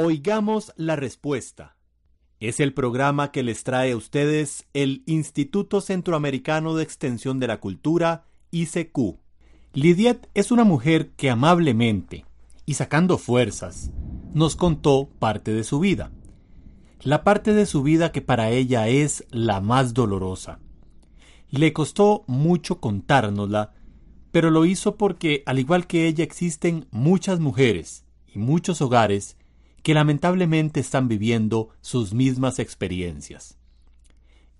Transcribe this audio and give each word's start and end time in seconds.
Oigamos 0.00 0.72
la 0.76 0.94
respuesta. 0.94 1.74
Es 2.38 2.60
el 2.60 2.72
programa 2.72 3.32
que 3.32 3.42
les 3.42 3.64
trae 3.64 3.90
a 3.90 3.96
ustedes 3.96 4.64
el 4.72 5.02
Instituto 5.06 5.80
Centroamericano 5.80 6.76
de 6.76 6.84
Extensión 6.84 7.40
de 7.40 7.48
la 7.48 7.58
Cultura, 7.58 8.24
ICQ. 8.52 9.18
Lidiet 9.72 10.28
es 10.34 10.52
una 10.52 10.62
mujer 10.62 11.10
que 11.16 11.30
amablemente 11.30 12.26
y 12.64 12.74
sacando 12.74 13.18
fuerzas 13.18 13.90
nos 14.32 14.54
contó 14.54 15.08
parte 15.18 15.52
de 15.52 15.64
su 15.64 15.80
vida. 15.80 16.12
La 17.00 17.24
parte 17.24 17.52
de 17.52 17.66
su 17.66 17.82
vida 17.82 18.12
que 18.12 18.22
para 18.22 18.50
ella 18.50 18.86
es 18.86 19.24
la 19.30 19.60
más 19.60 19.94
dolorosa. 19.94 20.60
Le 21.50 21.72
costó 21.72 22.22
mucho 22.28 22.78
contárnosla, 22.78 23.74
pero 24.30 24.52
lo 24.52 24.64
hizo 24.64 24.94
porque, 24.96 25.42
al 25.44 25.58
igual 25.58 25.88
que 25.88 26.06
ella, 26.06 26.22
existen 26.22 26.86
muchas 26.92 27.40
mujeres 27.40 28.04
y 28.32 28.38
muchos 28.38 28.80
hogares 28.80 29.37
que 29.82 29.94
lamentablemente 29.94 30.80
están 30.80 31.08
viviendo 31.08 31.70
sus 31.80 32.12
mismas 32.12 32.58
experiencias. 32.58 33.58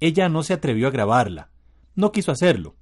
Ella 0.00 0.28
no 0.28 0.42
se 0.42 0.54
atrevió 0.54 0.88
a 0.88 0.92
grabarla, 0.92 1.50
no 1.94 2.12
quiso 2.12 2.32
hacerlo, 2.32 2.76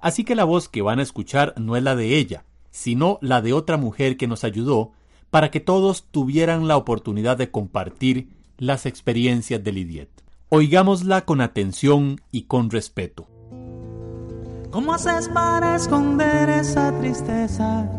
así 0.00 0.24
que 0.24 0.34
la 0.34 0.44
voz 0.44 0.68
que 0.68 0.82
van 0.82 0.98
a 0.98 1.02
escuchar 1.02 1.54
no 1.56 1.76
es 1.76 1.82
la 1.82 1.94
de 1.94 2.16
ella, 2.16 2.44
sino 2.70 3.18
la 3.22 3.42
de 3.42 3.52
otra 3.52 3.76
mujer 3.76 4.16
que 4.16 4.26
nos 4.26 4.44
ayudó 4.44 4.92
para 5.30 5.50
que 5.50 5.60
todos 5.60 6.04
tuvieran 6.10 6.68
la 6.68 6.76
oportunidad 6.76 7.36
de 7.36 7.50
compartir 7.50 8.28
las 8.56 8.86
experiencias 8.86 9.62
de 9.62 9.72
Lidiet. 9.72 10.10
Oigámosla 10.48 11.24
con 11.24 11.40
atención 11.40 12.20
y 12.32 12.42
con 12.42 12.70
respeto. 12.70 13.28
¿Cómo 14.70 14.94
haces 14.94 15.28
para 15.28 15.76
esconder 15.76 16.50
esa 16.50 16.96
tristeza? 16.98 17.90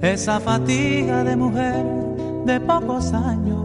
Esa 0.00 0.40
fatiga 0.40 1.24
de 1.24 1.36
mujer 1.36 2.13
de 2.44 2.60
pocos 2.60 3.12
años. 3.12 3.64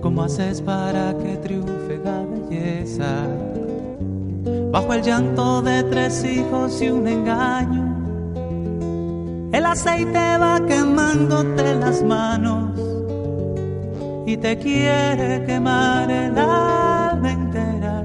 ¿Cómo 0.00 0.22
haces 0.22 0.62
para 0.62 1.16
que 1.18 1.36
triunfe 1.36 1.98
la 2.02 2.22
belleza? 2.24 3.26
Bajo 4.70 4.94
el 4.94 5.02
llanto 5.02 5.60
de 5.62 5.82
tres 5.84 6.24
hijos 6.24 6.80
y 6.80 6.90
un 6.90 7.06
engaño, 7.06 7.90
el 9.52 9.66
aceite 9.66 10.38
va 10.38 10.64
quemándote 10.64 11.74
las 11.74 12.02
manos 12.02 12.70
y 14.26 14.36
te 14.36 14.56
quiere 14.56 15.44
quemar 15.44 16.10
el 16.10 16.38
alma 16.38 17.32
entera. 17.32 18.04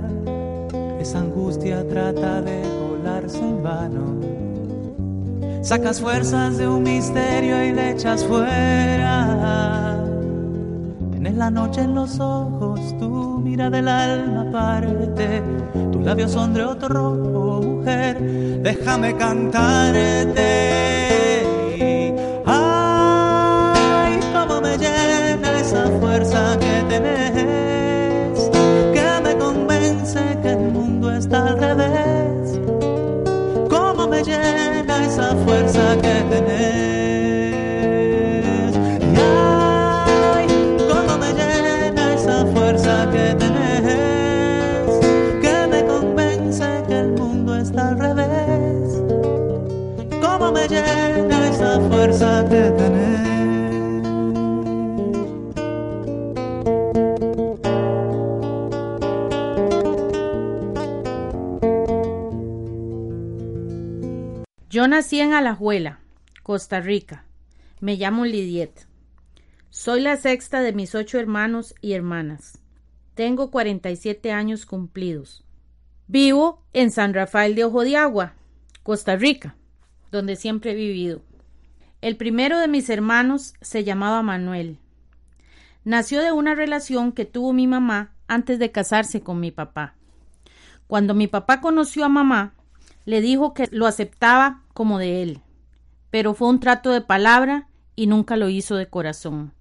Esa 1.00 1.20
angustia 1.20 1.88
trata 1.88 2.42
de 2.42 2.64
colarse 2.80 3.40
en 3.40 3.62
vano 3.62 4.45
Sacas 5.66 6.00
fuerzas 6.00 6.58
de 6.60 6.68
un 6.68 6.84
misterio 6.84 7.66
y 7.66 7.72
le 7.74 7.90
echas 7.90 8.24
fuera. 8.24 9.98
Tienes 11.10 11.34
la 11.34 11.50
noche 11.50 11.82
en 11.82 11.96
los 11.96 12.20
ojos, 12.20 12.80
tu 13.00 13.42
mira 13.44 13.72
del 13.72 13.88
alma 13.88 14.52
parte. 14.52 15.42
Tus 15.92 16.04
labios 16.06 16.34
son 16.34 16.54
de 16.54 16.64
otro 16.64 16.88
rojo, 16.88 17.64
mujer. 17.64 18.22
Déjame 18.62 19.18
cantarte. 19.18 20.36
Fuerza 35.86 36.85
Yo 64.76 64.90
nací 64.90 65.22
en 65.22 65.32
Alajuela, 65.32 66.00
Costa 66.44 66.82
Rica. 66.82 67.24
Me 67.80 67.96
llamo 67.96 68.26
Lidiet. 68.26 68.86
Soy 69.70 70.02
la 70.02 70.18
sexta 70.18 70.60
de 70.60 70.74
mis 70.74 70.96
ocho 70.96 71.18
hermanos 71.18 71.74
y 71.80 71.94
hermanas. 71.94 72.60
Tengo 73.14 73.52
47 73.52 74.34
años 74.34 74.66
cumplidos. 74.66 75.46
Vivo 76.08 76.62
en 76.74 76.92
San 76.92 77.14
Rafael 77.14 77.56
de 77.56 77.64
Ojo 77.64 77.86
de 77.86 77.96
Agua, 77.96 78.34
Costa 78.84 79.16
Rica, 79.16 79.56
donde 80.12 80.36
siempre 80.36 80.72
he 80.72 80.76
vivido. 80.76 81.22
El 82.02 82.18
primero 82.18 82.60
de 82.60 82.68
mis 82.68 82.90
hermanos 82.90 83.54
se 83.62 83.86
llamaba 83.86 84.24
Manuel. 84.24 84.80
Nació 85.86 86.22
de 86.22 86.34
una 86.34 86.54
relación 86.54 87.14
que 87.14 87.24
tuvo 87.24 87.54
mi 87.54 87.66
mamá 87.66 88.12
antes 88.28 88.60
de 88.60 88.72
casarse 88.74 89.22
con 89.22 89.40
mi 89.40 89.52
papá. 89.52 89.96
Cuando 90.86 91.14
mi 91.14 91.28
papá 91.28 91.62
conoció 91.62 92.04
a 92.04 92.10
mamá, 92.10 92.55
le 93.06 93.22
dijo 93.22 93.54
que 93.54 93.70
lo 93.72 93.88
aceptaba 93.88 94.64
como 94.74 95.00
de 95.00 95.22
él, 95.22 95.42
pero 96.10 96.34
fue 96.34 96.50
un 96.50 96.60
trato 96.60 96.92
de 96.92 97.02
palabra 97.02 97.68
y 97.96 98.08
nunca 98.08 98.36
lo 98.36 98.50
hizo 98.50 98.76
de 98.76 98.88
corazón. 98.88 99.54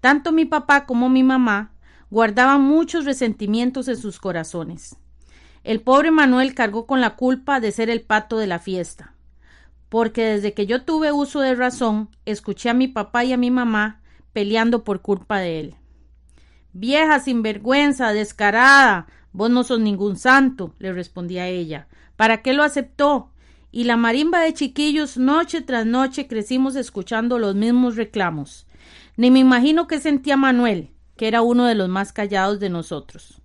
Tanto 0.00 0.32
mi 0.32 0.44
papá 0.44 0.84
como 0.84 1.08
mi 1.08 1.22
mamá 1.22 1.72
guardaban 2.10 2.60
muchos 2.60 3.04
resentimientos 3.04 3.88
en 3.88 3.96
sus 3.96 4.18
corazones. 4.18 4.96
El 5.64 5.80
pobre 5.80 6.10
Manuel 6.10 6.54
cargó 6.54 6.86
con 6.86 7.00
la 7.00 7.16
culpa 7.16 7.60
de 7.60 7.70
ser 7.70 7.88
el 7.88 8.02
pato 8.02 8.36
de 8.36 8.48
la 8.48 8.58
fiesta, 8.58 9.14
porque 9.88 10.24
desde 10.24 10.54
que 10.54 10.66
yo 10.66 10.82
tuve 10.82 11.12
uso 11.12 11.40
de 11.40 11.54
razón, 11.54 12.08
escuché 12.24 12.68
a 12.68 12.74
mi 12.74 12.88
papá 12.88 13.24
y 13.24 13.32
a 13.32 13.36
mi 13.36 13.50
mamá 13.50 14.00
peleando 14.32 14.82
por 14.82 15.02
culpa 15.02 15.38
de 15.38 15.60
él. 15.60 15.74
Vieja 16.72 17.20
sinvergüenza, 17.20 18.12
descarada, 18.12 19.06
vos 19.32 19.50
no 19.50 19.62
sos 19.62 19.78
ningún 19.78 20.16
santo, 20.16 20.74
le 20.78 20.92
respondía 20.92 21.46
ella, 21.46 21.86
¿Para 22.16 22.42
qué 22.42 22.52
lo 22.52 22.62
aceptó? 22.62 23.30
Y 23.70 23.84
la 23.84 23.96
marimba 23.96 24.40
de 24.40 24.52
chiquillos 24.52 25.16
noche 25.16 25.62
tras 25.62 25.86
noche 25.86 26.26
crecimos 26.26 26.76
escuchando 26.76 27.38
los 27.38 27.54
mismos 27.54 27.96
reclamos. 27.96 28.66
Ni 29.16 29.30
me 29.30 29.38
imagino 29.38 29.86
qué 29.86 29.98
sentía 29.98 30.36
Manuel, 30.36 30.90
que 31.16 31.28
era 31.28 31.42
uno 31.42 31.64
de 31.66 31.74
los 31.74 31.88
más 31.88 32.12
callados 32.12 32.60
de 32.60 32.68
nosotros. 32.68 33.40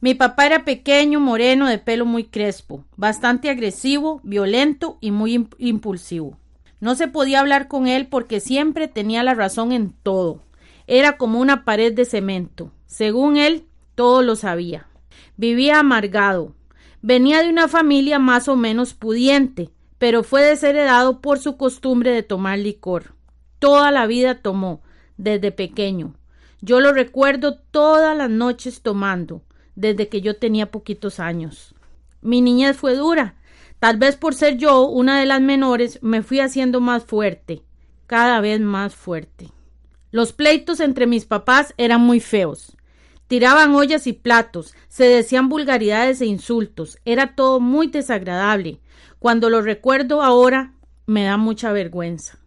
Mi 0.00 0.14
papá 0.14 0.46
era 0.46 0.64
pequeño, 0.64 1.18
moreno, 1.18 1.66
de 1.66 1.78
pelo 1.78 2.04
muy 2.04 2.24
crespo, 2.24 2.84
bastante 2.96 3.48
agresivo, 3.48 4.20
violento 4.22 4.98
y 5.00 5.10
muy 5.10 5.48
impulsivo. 5.58 6.36
No 6.80 6.94
se 6.94 7.08
podía 7.08 7.40
hablar 7.40 7.68
con 7.68 7.86
él 7.86 8.08
porque 8.08 8.40
siempre 8.40 8.88
tenía 8.88 9.22
la 9.22 9.32
razón 9.32 9.72
en 9.72 9.94
todo. 10.02 10.42
Era 10.86 11.16
como 11.16 11.40
una 11.40 11.64
pared 11.64 11.94
de 11.94 12.04
cemento. 12.04 12.70
Según 12.84 13.38
él, 13.38 13.64
todo 13.94 14.20
lo 14.20 14.36
sabía. 14.36 14.86
Vivía 15.38 15.78
amargado. 15.80 16.54
Venía 17.06 17.42
de 17.42 17.50
una 17.50 17.68
familia 17.68 18.18
más 18.18 18.48
o 18.48 18.56
menos 18.56 18.94
pudiente, 18.94 19.68
pero 19.98 20.22
fue 20.22 20.42
desheredado 20.42 21.20
por 21.20 21.38
su 21.38 21.58
costumbre 21.58 22.12
de 22.12 22.22
tomar 22.22 22.58
licor. 22.58 23.14
Toda 23.58 23.90
la 23.90 24.06
vida 24.06 24.40
tomó, 24.40 24.80
desde 25.18 25.52
pequeño. 25.52 26.14
Yo 26.62 26.80
lo 26.80 26.94
recuerdo 26.94 27.58
todas 27.58 28.16
las 28.16 28.30
noches 28.30 28.80
tomando, 28.80 29.42
desde 29.74 30.08
que 30.08 30.22
yo 30.22 30.38
tenía 30.38 30.70
poquitos 30.70 31.20
años. 31.20 31.74
Mi 32.22 32.40
niñez 32.40 32.74
fue 32.78 32.96
dura. 32.96 33.34
Tal 33.80 33.98
vez 33.98 34.16
por 34.16 34.34
ser 34.34 34.56
yo 34.56 34.86
una 34.86 35.20
de 35.20 35.26
las 35.26 35.42
menores 35.42 35.98
me 36.00 36.22
fui 36.22 36.40
haciendo 36.40 36.80
más 36.80 37.04
fuerte, 37.04 37.60
cada 38.06 38.40
vez 38.40 38.62
más 38.62 38.94
fuerte. 38.94 39.50
Los 40.10 40.32
pleitos 40.32 40.80
entre 40.80 41.06
mis 41.06 41.26
papás 41.26 41.74
eran 41.76 42.00
muy 42.00 42.20
feos. 42.20 42.74
Tiraban 43.26 43.74
ollas 43.74 44.06
y 44.06 44.12
platos, 44.12 44.74
se 44.88 45.04
decían 45.04 45.48
vulgaridades 45.48 46.20
e 46.20 46.26
insultos. 46.26 46.98
Era 47.04 47.34
todo 47.34 47.58
muy 47.60 47.86
desagradable. 47.86 48.80
Cuando 49.18 49.48
lo 49.48 49.62
recuerdo 49.62 50.22
ahora, 50.22 50.74
me 51.06 51.24
da 51.24 51.36
mucha 51.36 51.72
vergüenza. 51.72 52.38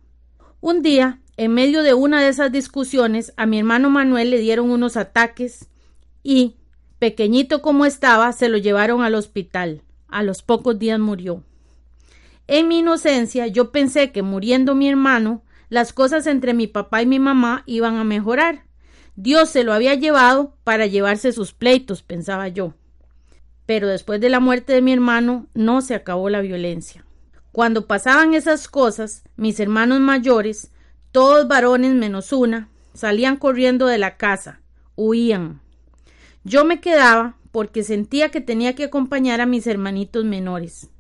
Un 0.62 0.82
día, 0.82 1.20
en 1.36 1.54
medio 1.54 1.84
de 1.84 1.94
una 1.94 2.22
de 2.22 2.30
esas 2.30 2.52
discusiones, 2.52 3.34
a 3.38 3.46
mi 3.46 3.60
hermano 3.60 3.90
Manuel 3.90 4.32
le 4.32 4.40
dieron 4.40 4.70
unos 4.70 4.98
ataques 4.98 5.68
y, 6.24 6.58
pequeñito 7.00 7.62
como 7.62 7.86
estaba, 7.86 8.32
se 8.32 8.50
lo 8.50 8.58
llevaron 8.58 9.02
al 9.02 9.16
hospital. 9.16 9.82
A 10.08 10.24
los 10.24 10.42
pocos 10.42 10.78
días 10.78 11.00
murió. 11.00 11.44
En 12.48 12.68
mi 12.68 12.80
inocencia 12.80 13.48
yo 13.48 13.72
pensé 13.72 14.12
que 14.12 14.22
muriendo 14.22 14.74
mi 14.74 14.88
hermano, 14.88 15.44
las 15.70 15.92
cosas 15.92 16.28
entre 16.28 16.54
mi 16.54 16.68
papá 16.68 17.02
y 17.02 17.06
mi 17.06 17.20
mamá 17.20 17.64
iban 17.66 17.98
a 17.98 18.04
mejorar. 18.04 18.67
Dios 19.20 19.50
se 19.50 19.64
lo 19.64 19.74
había 19.74 19.96
llevado 19.96 20.56
para 20.64 20.86
llevarse 20.86 21.32
sus 21.32 21.52
pleitos, 21.52 22.04
pensaba 22.04 22.50
yo. 22.50 22.76
Pero 23.66 23.88
después 23.88 24.22
de 24.22 24.30
la 24.30 24.40
muerte 24.40 24.74
de 24.74 24.84
mi 24.84 24.94
hermano 24.94 25.48
no 25.56 25.82
se 25.82 25.96
acabó 25.96 26.30
la 26.30 26.42
violencia. 26.42 27.04
Cuando 27.52 27.88
pasaban 27.88 28.36
esas 28.36 28.68
cosas, 28.68 29.24
mis 29.36 29.60
hermanos 29.60 30.02
mayores, 30.02 30.70
todos 31.12 31.48
varones 31.48 31.96
menos 31.96 32.32
una, 32.32 32.70
salían 32.94 33.38
corriendo 33.38 33.88
de 33.88 33.98
la 33.98 34.18
casa, 34.18 34.62
huían. 34.96 35.62
Yo 36.44 36.64
me 36.64 36.80
quedaba 36.80 37.38
porque 37.52 37.82
sentía 37.82 38.30
que 38.30 38.40
tenía 38.40 38.76
que 38.76 38.84
acompañar 38.84 39.42
a 39.42 39.48
mis 39.48 39.66
hermanitos 39.66 40.26
menores. 40.26 40.92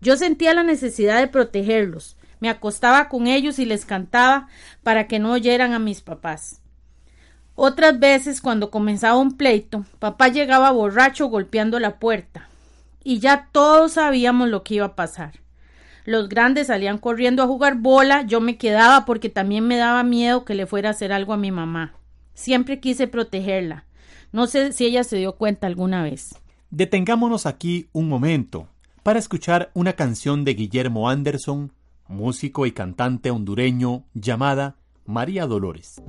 Yo 0.00 0.16
sentía 0.16 0.54
la 0.54 0.62
necesidad 0.62 1.18
de 1.18 1.26
protegerlos. 1.26 2.16
Me 2.38 2.50
acostaba 2.50 3.08
con 3.08 3.26
ellos 3.26 3.58
y 3.58 3.64
les 3.64 3.84
cantaba 3.84 4.46
para 4.84 5.08
que 5.08 5.18
no 5.18 5.32
oyeran 5.32 5.72
a 5.72 5.80
mis 5.80 6.02
papás. 6.02 6.62
Otras 7.60 7.98
veces, 7.98 8.40
cuando 8.40 8.70
comenzaba 8.70 9.18
un 9.18 9.36
pleito, 9.36 9.84
papá 9.98 10.28
llegaba 10.28 10.70
borracho 10.70 11.26
golpeando 11.26 11.80
la 11.80 11.98
puerta, 11.98 12.48
y 13.02 13.18
ya 13.18 13.48
todos 13.50 13.94
sabíamos 13.94 14.48
lo 14.48 14.62
que 14.62 14.74
iba 14.74 14.86
a 14.86 14.94
pasar. 14.94 15.40
Los 16.04 16.28
grandes 16.28 16.68
salían 16.68 16.98
corriendo 16.98 17.42
a 17.42 17.48
jugar 17.48 17.74
bola, 17.74 18.22
yo 18.22 18.40
me 18.40 18.58
quedaba 18.58 19.04
porque 19.04 19.28
también 19.28 19.66
me 19.66 19.76
daba 19.76 20.04
miedo 20.04 20.44
que 20.44 20.54
le 20.54 20.66
fuera 20.66 20.90
a 20.90 20.92
hacer 20.92 21.12
algo 21.12 21.32
a 21.32 21.36
mi 21.36 21.50
mamá. 21.50 21.94
Siempre 22.32 22.78
quise 22.78 23.08
protegerla. 23.08 23.86
No 24.30 24.46
sé 24.46 24.72
si 24.72 24.86
ella 24.86 25.02
se 25.02 25.16
dio 25.16 25.32
cuenta 25.32 25.66
alguna 25.66 26.04
vez. 26.04 26.36
Detengámonos 26.70 27.44
aquí 27.44 27.88
un 27.92 28.08
momento 28.08 28.68
para 29.02 29.18
escuchar 29.18 29.72
una 29.74 29.94
canción 29.94 30.44
de 30.44 30.54
Guillermo 30.54 31.10
Anderson, 31.10 31.72
músico 32.06 32.66
y 32.66 32.70
cantante 32.70 33.32
hondureño 33.32 34.04
llamada 34.14 34.76
María 35.06 35.46
Dolores. 35.46 36.00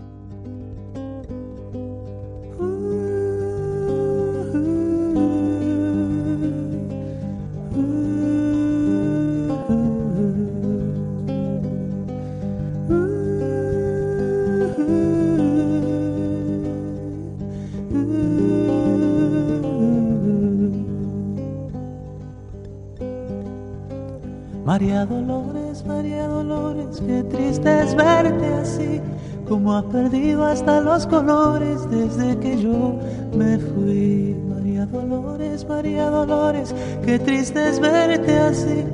María 24.79 25.05
Dolores, 25.05 25.85
María 25.85 26.25
Dolores, 26.29 27.03
qué 27.05 27.21
triste 27.23 27.81
es 27.81 27.93
verte 27.95 28.45
así, 28.53 29.01
como 29.45 29.75
ha 29.75 29.83
perdido 29.83 30.45
hasta 30.45 30.79
los 30.79 31.05
colores 31.05 31.81
desde 31.89 32.37
que 32.39 32.61
yo 32.61 32.97
me 33.35 33.59
fui. 33.59 34.37
María 34.47 34.85
Dolores, 34.85 35.67
María 35.67 36.09
Dolores, 36.09 36.73
qué 37.03 37.19
triste 37.19 37.67
es 37.67 37.77
verte 37.81 38.39
así, 38.39 38.85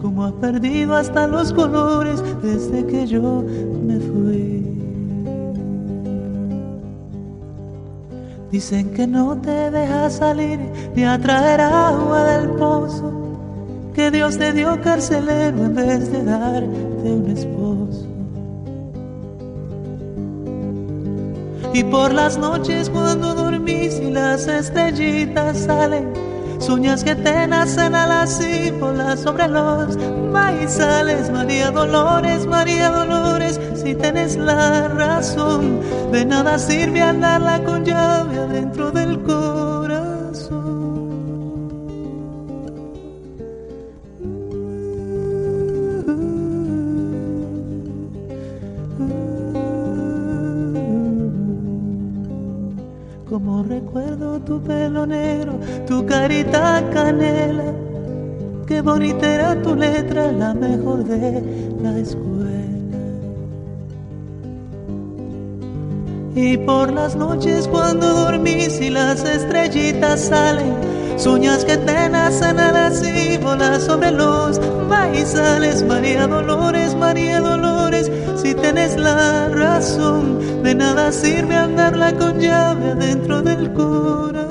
como 0.00 0.24
ha 0.24 0.32
perdido 0.40 0.96
hasta 0.96 1.26
los 1.26 1.52
colores 1.52 2.22
desde 2.42 2.86
que 2.86 3.06
yo 3.06 3.44
me 3.86 4.00
fui. 4.00 4.64
Dicen 8.50 8.94
que 8.94 9.06
no 9.06 9.36
te 9.42 9.70
deja 9.70 10.08
salir 10.08 10.58
ni 10.96 11.04
a 11.04 11.20
traer 11.20 11.60
agua 11.60 12.24
del 12.24 12.48
pozo 12.52 13.13
que 13.94 14.10
Dios 14.10 14.36
te 14.38 14.52
dio 14.52 14.80
carcelero 14.80 15.64
en 15.64 15.74
vez 15.74 16.10
de 16.10 16.24
darte 16.24 16.66
un 16.66 17.30
esposo. 17.30 18.06
Y 21.72 21.84
por 21.84 22.12
las 22.12 22.36
noches 22.36 22.90
cuando 22.90 23.34
dormís 23.34 23.98
y 24.00 24.10
las 24.10 24.46
estrellitas 24.46 25.58
salen, 25.58 26.12
sueñas 26.58 27.04
que 27.04 27.14
te 27.14 27.46
nacen 27.46 27.94
alas 27.94 28.40
y 28.44 28.70
bolas 28.72 29.20
sobre 29.20 29.48
los 29.48 29.96
maizales. 30.32 31.30
María 31.30 31.70
Dolores, 31.70 32.46
María 32.46 32.90
Dolores, 32.90 33.60
si 33.74 33.94
tienes 33.94 34.36
la 34.36 34.88
razón, 34.88 35.80
de 36.12 36.24
nada 36.24 36.58
sirve 36.58 37.00
andarla 37.00 37.62
con 37.64 37.84
llave 37.84 38.38
adentro 38.38 38.90
del 38.90 39.22
corazón. 39.22 39.83
Qué 58.66 58.80
bonita 58.80 59.34
era 59.34 59.62
tu 59.62 59.74
letra, 59.74 60.32
la 60.32 60.54
mejor 60.54 61.04
de 61.04 61.42
la 61.82 61.98
escuela. 61.98 62.34
Y 66.34 66.56
por 66.56 66.90
las 66.90 67.14
noches 67.14 67.68
cuando 67.68 68.08
dormís 68.08 68.80
y 68.80 68.88
las 68.88 69.22
estrellitas 69.22 70.20
salen, 70.20 70.74
sueñas 71.16 71.64
que 71.66 71.76
te 71.76 72.08
nacen 72.08 72.58
alas 72.58 73.02
y 73.06 73.36
bolas 73.36 73.82
sobre 73.84 74.10
los 74.10 74.58
maizales. 74.88 75.84
María 75.84 76.26
Dolores, 76.26 76.94
María 76.96 77.40
Dolores, 77.40 78.10
si 78.34 78.54
tienes 78.54 78.96
la 78.96 79.48
razón, 79.50 80.62
de 80.62 80.74
nada 80.74 81.12
sirve 81.12 81.54
andarla 81.54 82.16
con 82.16 82.40
llave 82.40 82.92
adentro 82.92 83.42
del 83.42 83.72
corazón. 83.74 84.43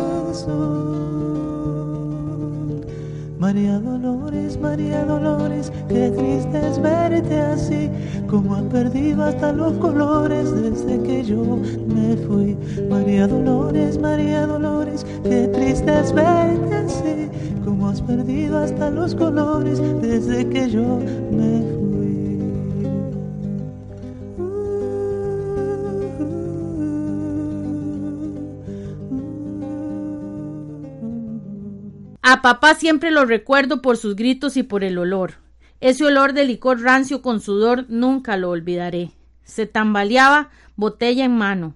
María 3.43 3.77
Dolores, 3.77 4.57
María 4.57 5.03
Dolores, 5.03 5.69
qué 5.89 6.11
triste 6.11 6.65
es 6.65 6.81
verte 6.81 7.41
así, 7.41 7.89
como 8.29 8.55
han 8.55 8.69
perdido 8.69 9.21
hasta 9.25 9.51
los 9.51 9.73
colores 9.79 10.49
desde 10.55 11.03
que 11.03 11.25
yo 11.25 11.59
me 11.93 12.15
fui. 12.25 12.55
María 12.89 13.27
Dolores, 13.27 13.99
María 13.99 14.47
Dolores, 14.47 15.05
qué 15.25 15.49
triste 15.49 15.91
es 15.99 16.13
verte 16.13 16.73
así, 16.73 17.29
como 17.65 17.89
has 17.89 18.01
perdido 18.01 18.59
hasta 18.59 18.89
los 18.89 19.13
colores 19.13 19.81
desde 20.01 20.47
que 20.47 20.69
yo 20.69 20.99
me 21.29 21.63
fui. 21.63 21.82
A 32.33 32.41
papá 32.41 32.73
siempre 32.73 33.11
lo 33.11 33.25
recuerdo 33.25 33.83
por 33.83 33.95
sus 33.95 34.15
gritos 34.15 34.57
y 34.57 34.63
por 34.63 34.83
el 34.83 34.97
olor. 34.97 35.35
Ese 35.81 36.03
olor 36.03 36.33
de 36.33 36.45
licor 36.45 36.81
rancio 36.81 37.21
con 37.21 37.39
sudor 37.39 37.85
nunca 37.89 38.37
lo 38.37 38.49
olvidaré. 38.49 39.11
Se 39.43 39.67
tambaleaba 39.67 40.49
botella 40.75 41.25
en 41.25 41.37
mano. 41.37 41.75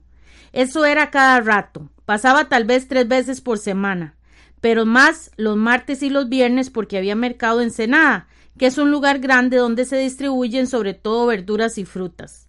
Eso 0.53 0.83
era 0.85 1.11
cada 1.11 1.39
rato. 1.41 1.91
Pasaba 2.05 2.49
tal 2.49 2.65
vez 2.65 2.87
tres 2.87 3.07
veces 3.07 3.39
por 3.39 3.59
semana, 3.59 4.15
pero 4.59 4.87
más 4.87 5.29
los 5.37 5.57
martes 5.57 6.01
y 6.01 6.09
los 6.09 6.27
viernes 6.27 6.71
porque 6.71 6.97
había 6.97 7.15
mercado 7.15 7.61
en 7.61 7.69
Senada, 7.69 8.27
que 8.57 8.65
es 8.65 8.79
un 8.79 8.89
lugar 8.89 9.19
grande 9.19 9.57
donde 9.57 9.85
se 9.85 9.97
distribuyen 9.97 10.65
sobre 10.65 10.95
todo 10.95 11.27
verduras 11.27 11.77
y 11.77 11.85
frutas. 11.85 12.47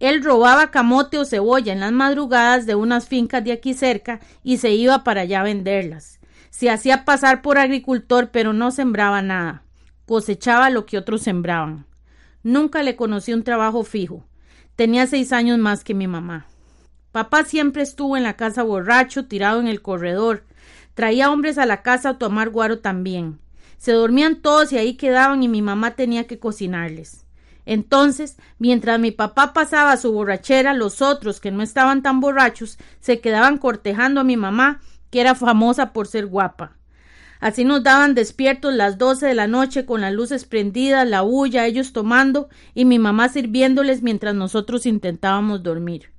Él 0.00 0.24
robaba 0.24 0.70
camote 0.70 1.18
o 1.18 1.26
cebolla 1.26 1.74
en 1.74 1.80
las 1.80 1.92
madrugadas 1.92 2.64
de 2.64 2.76
unas 2.76 3.08
fincas 3.08 3.44
de 3.44 3.52
aquí 3.52 3.74
cerca 3.74 4.20
y 4.42 4.56
se 4.56 4.70
iba 4.70 5.04
para 5.04 5.20
allá 5.20 5.40
a 5.40 5.44
venderlas. 5.44 6.18
Se 6.52 6.68
hacía 6.68 7.06
pasar 7.06 7.40
por 7.40 7.56
agricultor, 7.56 8.30
pero 8.30 8.52
no 8.52 8.70
sembraba 8.72 9.22
nada. 9.22 9.62
Cosechaba 10.04 10.68
lo 10.68 10.84
que 10.84 10.98
otros 10.98 11.22
sembraban. 11.22 11.86
Nunca 12.42 12.82
le 12.82 12.94
conocí 12.94 13.32
un 13.32 13.42
trabajo 13.42 13.84
fijo. 13.84 14.26
Tenía 14.76 15.06
seis 15.06 15.32
años 15.32 15.58
más 15.58 15.82
que 15.82 15.94
mi 15.94 16.06
mamá. 16.06 16.46
Papá 17.10 17.44
siempre 17.44 17.82
estuvo 17.82 18.18
en 18.18 18.22
la 18.22 18.36
casa 18.36 18.62
borracho, 18.64 19.24
tirado 19.24 19.60
en 19.60 19.66
el 19.66 19.80
corredor. 19.80 20.44
Traía 20.92 21.30
hombres 21.30 21.56
a 21.56 21.64
la 21.64 21.80
casa 21.80 22.10
a 22.10 22.18
tomar 22.18 22.50
guaro 22.50 22.80
también. 22.80 23.38
Se 23.78 23.92
dormían 23.92 24.42
todos 24.42 24.74
y 24.74 24.76
ahí 24.76 24.94
quedaban 24.94 25.42
y 25.42 25.48
mi 25.48 25.62
mamá 25.62 25.92
tenía 25.92 26.26
que 26.26 26.38
cocinarles. 26.38 27.24
Entonces, 27.64 28.36
mientras 28.58 29.00
mi 29.00 29.10
papá 29.10 29.54
pasaba 29.54 29.96
su 29.96 30.12
borrachera, 30.12 30.74
los 30.74 31.00
otros, 31.00 31.40
que 31.40 31.50
no 31.50 31.62
estaban 31.62 32.02
tan 32.02 32.20
borrachos, 32.20 32.78
se 33.00 33.20
quedaban 33.20 33.56
cortejando 33.56 34.20
a 34.20 34.24
mi 34.24 34.36
mamá, 34.36 34.80
que 35.12 35.20
era 35.20 35.36
famosa 35.36 35.92
por 35.92 36.08
ser 36.08 36.26
guapa. 36.26 36.78
Así 37.38 37.64
nos 37.64 37.82
daban 37.82 38.14
despiertos 38.14 38.72
las 38.72 38.96
doce 38.96 39.26
de 39.26 39.34
la 39.34 39.46
noche 39.46 39.84
con 39.84 40.00
las 40.00 40.12
luces 40.12 40.46
prendidas, 40.46 41.06
la 41.06 41.20
bulla, 41.20 41.66
ellos 41.66 41.92
tomando 41.92 42.48
y 42.74 42.86
mi 42.86 42.98
mamá 42.98 43.28
sirviéndoles 43.28 44.02
mientras 44.02 44.34
nosotros 44.34 44.86
intentábamos 44.86 45.62
dormir. 45.62 46.12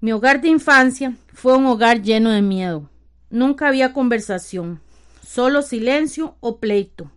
Mi 0.00 0.12
hogar 0.12 0.40
de 0.40 0.48
infancia 0.48 1.14
fue 1.32 1.56
un 1.56 1.66
hogar 1.66 2.02
lleno 2.02 2.30
de 2.30 2.42
miedo. 2.42 2.90
Nunca 3.30 3.68
había 3.68 3.92
conversación, 3.92 4.80
solo 5.24 5.62
silencio 5.62 6.36
o 6.40 6.58
pleito. 6.58 7.12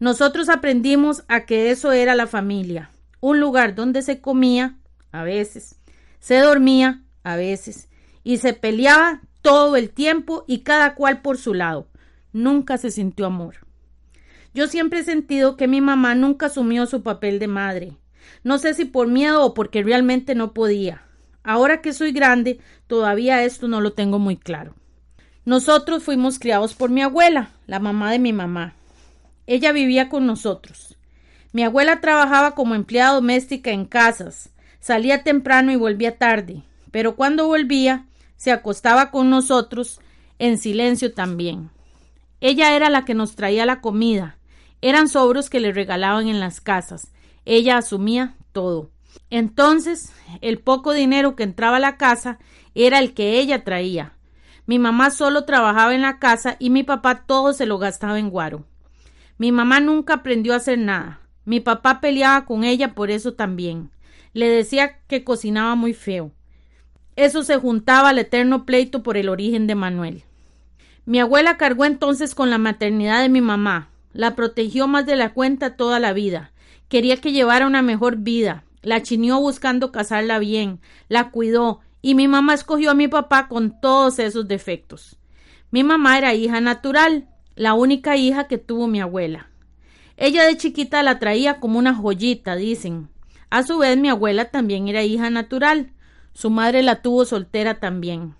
Nosotros 0.00 0.48
aprendimos 0.48 1.22
a 1.28 1.46
que 1.46 1.70
eso 1.70 1.92
era 1.92 2.16
la 2.16 2.26
familia, 2.26 2.90
un 3.20 3.38
lugar 3.38 3.76
donde 3.76 4.02
se 4.02 4.20
comía, 4.20 4.78
a 5.12 5.22
veces, 5.22 5.76
se 6.18 6.38
dormía, 6.38 7.04
a 7.22 7.36
veces, 7.36 7.88
y 8.24 8.38
se 8.38 8.52
peleaba 8.52 9.20
todo 9.42 9.76
el 9.76 9.90
tiempo 9.90 10.44
y 10.46 10.60
cada 10.60 10.94
cual 10.94 11.22
por 11.22 11.38
su 11.38 11.54
lado. 11.54 11.88
Nunca 12.32 12.78
se 12.78 12.90
sintió 12.90 13.26
amor. 13.26 13.56
Yo 14.54 14.66
siempre 14.66 15.00
he 15.00 15.04
sentido 15.04 15.56
que 15.56 15.68
mi 15.68 15.80
mamá 15.80 16.14
nunca 16.14 16.46
asumió 16.46 16.86
su 16.86 17.02
papel 17.02 17.38
de 17.38 17.48
madre. 17.48 17.96
No 18.42 18.58
sé 18.58 18.74
si 18.74 18.84
por 18.84 19.08
miedo 19.08 19.44
o 19.44 19.54
porque 19.54 19.82
realmente 19.82 20.34
no 20.34 20.52
podía. 20.52 21.02
Ahora 21.42 21.80
que 21.80 21.92
soy 21.92 22.12
grande, 22.12 22.60
todavía 22.86 23.44
esto 23.44 23.68
no 23.68 23.80
lo 23.80 23.92
tengo 23.92 24.18
muy 24.18 24.36
claro. 24.36 24.74
Nosotros 25.44 26.02
fuimos 26.02 26.38
criados 26.38 26.74
por 26.74 26.90
mi 26.90 27.02
abuela, 27.02 27.50
la 27.66 27.78
mamá 27.78 28.12
de 28.12 28.18
mi 28.18 28.32
mamá. 28.32 28.74
Ella 29.46 29.72
vivía 29.72 30.08
con 30.08 30.26
nosotros. 30.26 30.96
Mi 31.52 31.64
abuela 31.64 32.00
trabajaba 32.00 32.54
como 32.54 32.74
empleada 32.74 33.14
doméstica 33.14 33.70
en 33.70 33.84
casas, 33.84 34.50
salía 34.78 35.24
temprano 35.24 35.72
y 35.72 35.76
volvía 35.76 36.18
tarde, 36.18 36.62
pero 36.92 37.16
cuando 37.16 37.46
volvía 37.46 38.06
se 38.40 38.52
acostaba 38.52 39.10
con 39.10 39.28
nosotros 39.28 40.00
en 40.38 40.56
silencio 40.56 41.12
también. 41.12 41.68
Ella 42.40 42.74
era 42.74 42.88
la 42.88 43.04
que 43.04 43.12
nos 43.12 43.36
traía 43.36 43.66
la 43.66 43.82
comida, 43.82 44.38
eran 44.80 45.10
sobros 45.10 45.50
que 45.50 45.60
le 45.60 45.74
regalaban 45.74 46.26
en 46.26 46.40
las 46.40 46.62
casas, 46.62 47.12
ella 47.44 47.76
asumía 47.76 48.36
todo. 48.52 48.92
Entonces, 49.28 50.14
el 50.40 50.58
poco 50.58 50.94
dinero 50.94 51.36
que 51.36 51.42
entraba 51.42 51.76
a 51.76 51.80
la 51.80 51.98
casa 51.98 52.38
era 52.74 52.98
el 52.98 53.12
que 53.12 53.38
ella 53.40 53.62
traía. 53.62 54.14
Mi 54.64 54.78
mamá 54.78 55.10
solo 55.10 55.44
trabajaba 55.44 55.94
en 55.94 56.00
la 56.00 56.18
casa 56.18 56.56
y 56.58 56.70
mi 56.70 56.82
papá 56.82 57.26
todo 57.26 57.52
se 57.52 57.66
lo 57.66 57.76
gastaba 57.76 58.18
en 58.18 58.30
guaro. 58.30 58.64
Mi 59.36 59.52
mamá 59.52 59.80
nunca 59.80 60.14
aprendió 60.14 60.54
a 60.54 60.56
hacer 60.56 60.78
nada. 60.78 61.20
Mi 61.44 61.60
papá 61.60 62.00
peleaba 62.00 62.46
con 62.46 62.64
ella 62.64 62.94
por 62.94 63.10
eso 63.10 63.34
también. 63.34 63.90
Le 64.32 64.48
decía 64.48 64.98
que 65.08 65.24
cocinaba 65.24 65.74
muy 65.74 65.92
feo. 65.92 66.32
Eso 67.20 67.42
se 67.42 67.58
juntaba 67.58 68.08
al 68.08 68.18
eterno 68.18 68.64
pleito 68.64 69.02
por 69.02 69.18
el 69.18 69.28
origen 69.28 69.66
de 69.66 69.74
Manuel. 69.74 70.22
Mi 71.04 71.20
abuela 71.20 71.58
cargó 71.58 71.84
entonces 71.84 72.34
con 72.34 72.48
la 72.48 72.56
maternidad 72.56 73.20
de 73.20 73.28
mi 73.28 73.42
mamá. 73.42 73.90
La 74.14 74.34
protegió 74.34 74.88
más 74.88 75.04
de 75.04 75.16
la 75.16 75.34
cuenta 75.34 75.76
toda 75.76 76.00
la 76.00 76.14
vida. 76.14 76.50
Quería 76.88 77.18
que 77.18 77.32
llevara 77.32 77.66
una 77.66 77.82
mejor 77.82 78.16
vida, 78.16 78.64
la 78.80 79.02
chinió 79.02 79.38
buscando 79.38 79.92
casarla 79.92 80.38
bien, 80.38 80.80
la 81.10 81.30
cuidó, 81.30 81.80
y 82.00 82.14
mi 82.14 82.26
mamá 82.26 82.54
escogió 82.54 82.92
a 82.92 82.94
mi 82.94 83.06
papá 83.06 83.48
con 83.48 83.78
todos 83.82 84.18
esos 84.18 84.48
defectos. 84.48 85.18
Mi 85.70 85.84
mamá 85.84 86.16
era 86.16 86.32
hija 86.32 86.62
natural, 86.62 87.28
la 87.54 87.74
única 87.74 88.16
hija 88.16 88.48
que 88.48 88.56
tuvo 88.56 88.86
mi 88.86 88.98
abuela. 88.98 89.50
Ella 90.16 90.46
de 90.46 90.56
chiquita 90.56 91.02
la 91.02 91.18
traía 91.18 91.60
como 91.60 91.78
una 91.78 91.94
joyita, 91.94 92.56
dicen. 92.56 93.10
A 93.50 93.62
su 93.62 93.76
vez 93.76 93.98
mi 93.98 94.08
abuela 94.08 94.46
también 94.46 94.88
era 94.88 95.02
hija 95.02 95.28
natural. 95.28 95.92
Su 96.32 96.50
madre 96.50 96.82
la 96.82 97.02
tuvo 97.02 97.24
soltera 97.24 97.80
también. 97.80 98.34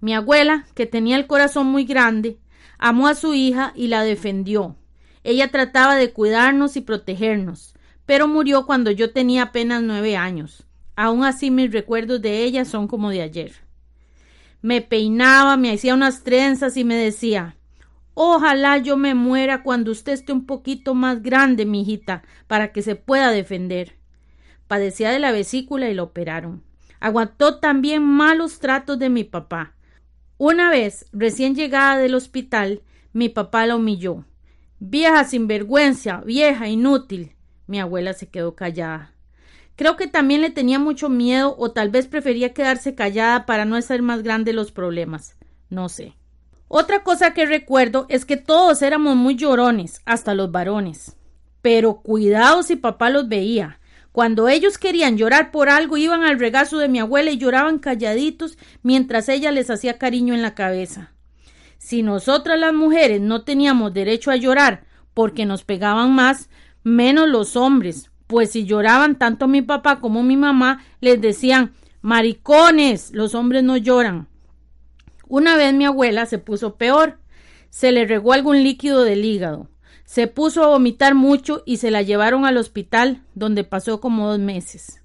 Mi 0.00 0.14
abuela, 0.14 0.66
que 0.74 0.86
tenía 0.86 1.16
el 1.16 1.26
corazón 1.26 1.66
muy 1.66 1.84
grande, 1.84 2.38
amó 2.78 3.08
a 3.08 3.14
su 3.14 3.34
hija 3.34 3.72
y 3.74 3.88
la 3.88 4.02
defendió. 4.02 4.76
Ella 5.24 5.50
trataba 5.50 5.96
de 5.96 6.12
cuidarnos 6.12 6.76
y 6.76 6.80
protegernos 6.80 7.74
pero 8.10 8.26
murió 8.26 8.66
cuando 8.66 8.90
yo 8.90 9.12
tenía 9.12 9.44
apenas 9.44 9.84
nueve 9.84 10.16
años. 10.16 10.64
Aún 10.96 11.22
así 11.22 11.52
mis 11.52 11.70
recuerdos 11.70 12.20
de 12.20 12.42
ella 12.42 12.64
son 12.64 12.88
como 12.88 13.10
de 13.10 13.22
ayer. 13.22 13.52
Me 14.62 14.80
peinaba, 14.80 15.56
me 15.56 15.70
hacía 15.70 15.94
unas 15.94 16.24
trenzas 16.24 16.76
y 16.76 16.82
me 16.82 16.96
decía 16.96 17.54
Ojalá 18.14 18.78
yo 18.78 18.96
me 18.96 19.14
muera 19.14 19.62
cuando 19.62 19.92
usted 19.92 20.10
esté 20.10 20.32
un 20.32 20.44
poquito 20.44 20.96
más 20.96 21.22
grande, 21.22 21.66
mi 21.66 21.82
hijita, 21.82 22.24
para 22.48 22.72
que 22.72 22.82
se 22.82 22.96
pueda 22.96 23.30
defender. 23.30 23.94
Padecía 24.66 25.12
de 25.12 25.20
la 25.20 25.30
vesícula 25.30 25.88
y 25.88 25.94
la 25.94 26.02
operaron. 26.02 26.64
Aguantó 27.00 27.58
también 27.58 28.02
malos 28.02 28.58
tratos 28.58 28.98
de 28.98 29.08
mi 29.08 29.24
papá. 29.24 29.74
Una 30.36 30.70
vez, 30.70 31.06
recién 31.12 31.54
llegada 31.54 31.96
del 31.96 32.14
hospital, 32.14 32.82
mi 33.12 33.28
papá 33.28 33.66
la 33.66 33.76
humilló. 33.76 34.24
Vieja 34.78 35.24
sinvergüenza, 35.24 36.22
vieja 36.24 36.68
inútil. 36.68 37.34
Mi 37.66 37.80
abuela 37.80 38.12
se 38.12 38.28
quedó 38.28 38.54
callada. 38.54 39.12
Creo 39.76 39.96
que 39.96 40.06
también 40.06 40.42
le 40.42 40.50
tenía 40.50 40.78
mucho 40.78 41.08
miedo 41.08 41.54
o 41.58 41.72
tal 41.72 41.88
vez 41.88 42.06
prefería 42.06 42.52
quedarse 42.52 42.94
callada 42.94 43.46
para 43.46 43.64
no 43.64 43.76
hacer 43.76 44.02
más 44.02 44.22
grandes 44.22 44.54
los 44.54 44.72
problemas. 44.72 45.36
No 45.70 45.88
sé. 45.88 46.14
Otra 46.68 47.02
cosa 47.02 47.32
que 47.32 47.46
recuerdo 47.46 48.06
es 48.10 48.24
que 48.24 48.36
todos 48.36 48.82
éramos 48.82 49.16
muy 49.16 49.36
llorones, 49.36 50.02
hasta 50.04 50.34
los 50.34 50.52
varones. 50.52 51.16
Pero 51.62 52.00
cuidado 52.02 52.62
si 52.62 52.76
papá 52.76 53.10
los 53.10 53.28
veía. 53.28 53.79
Cuando 54.12 54.48
ellos 54.48 54.76
querían 54.76 55.16
llorar 55.16 55.50
por 55.52 55.68
algo, 55.68 55.96
iban 55.96 56.22
al 56.22 56.38
regazo 56.38 56.78
de 56.78 56.88
mi 56.88 56.98
abuela 56.98 57.30
y 57.30 57.38
lloraban 57.38 57.78
calladitos 57.78 58.58
mientras 58.82 59.28
ella 59.28 59.52
les 59.52 59.70
hacía 59.70 59.98
cariño 59.98 60.34
en 60.34 60.42
la 60.42 60.54
cabeza. 60.54 61.12
Si 61.78 62.02
nosotras 62.02 62.58
las 62.58 62.74
mujeres 62.74 63.20
no 63.20 63.42
teníamos 63.42 63.94
derecho 63.94 64.30
a 64.30 64.36
llorar 64.36 64.84
porque 65.14 65.46
nos 65.46 65.64
pegaban 65.64 66.12
más, 66.12 66.50
menos 66.82 67.28
los 67.28 67.56
hombres, 67.56 68.10
pues 68.26 68.50
si 68.50 68.64
lloraban 68.64 69.16
tanto 69.18 69.48
mi 69.48 69.62
papá 69.62 70.00
como 70.00 70.22
mi 70.22 70.36
mamá, 70.36 70.84
les 71.00 71.20
decían 71.20 71.72
maricones, 72.02 73.12
los 73.12 73.34
hombres 73.34 73.62
no 73.62 73.76
lloran. 73.76 74.28
Una 75.28 75.56
vez 75.56 75.72
mi 75.74 75.84
abuela 75.84 76.26
se 76.26 76.38
puso 76.38 76.76
peor, 76.76 77.18
se 77.70 77.92
le 77.92 78.04
regó 78.04 78.32
algún 78.32 78.62
líquido 78.62 79.04
del 79.04 79.24
hígado, 79.24 79.68
se 80.10 80.26
puso 80.26 80.64
a 80.64 80.66
vomitar 80.66 81.14
mucho 81.14 81.62
y 81.64 81.76
se 81.76 81.90
la 81.90 82.02
llevaron 82.02 82.44
al 82.44 82.56
hospital, 82.56 83.22
donde 83.34 83.62
pasó 83.62 84.00
como 84.00 84.28
dos 84.28 84.40
meses. 84.40 85.02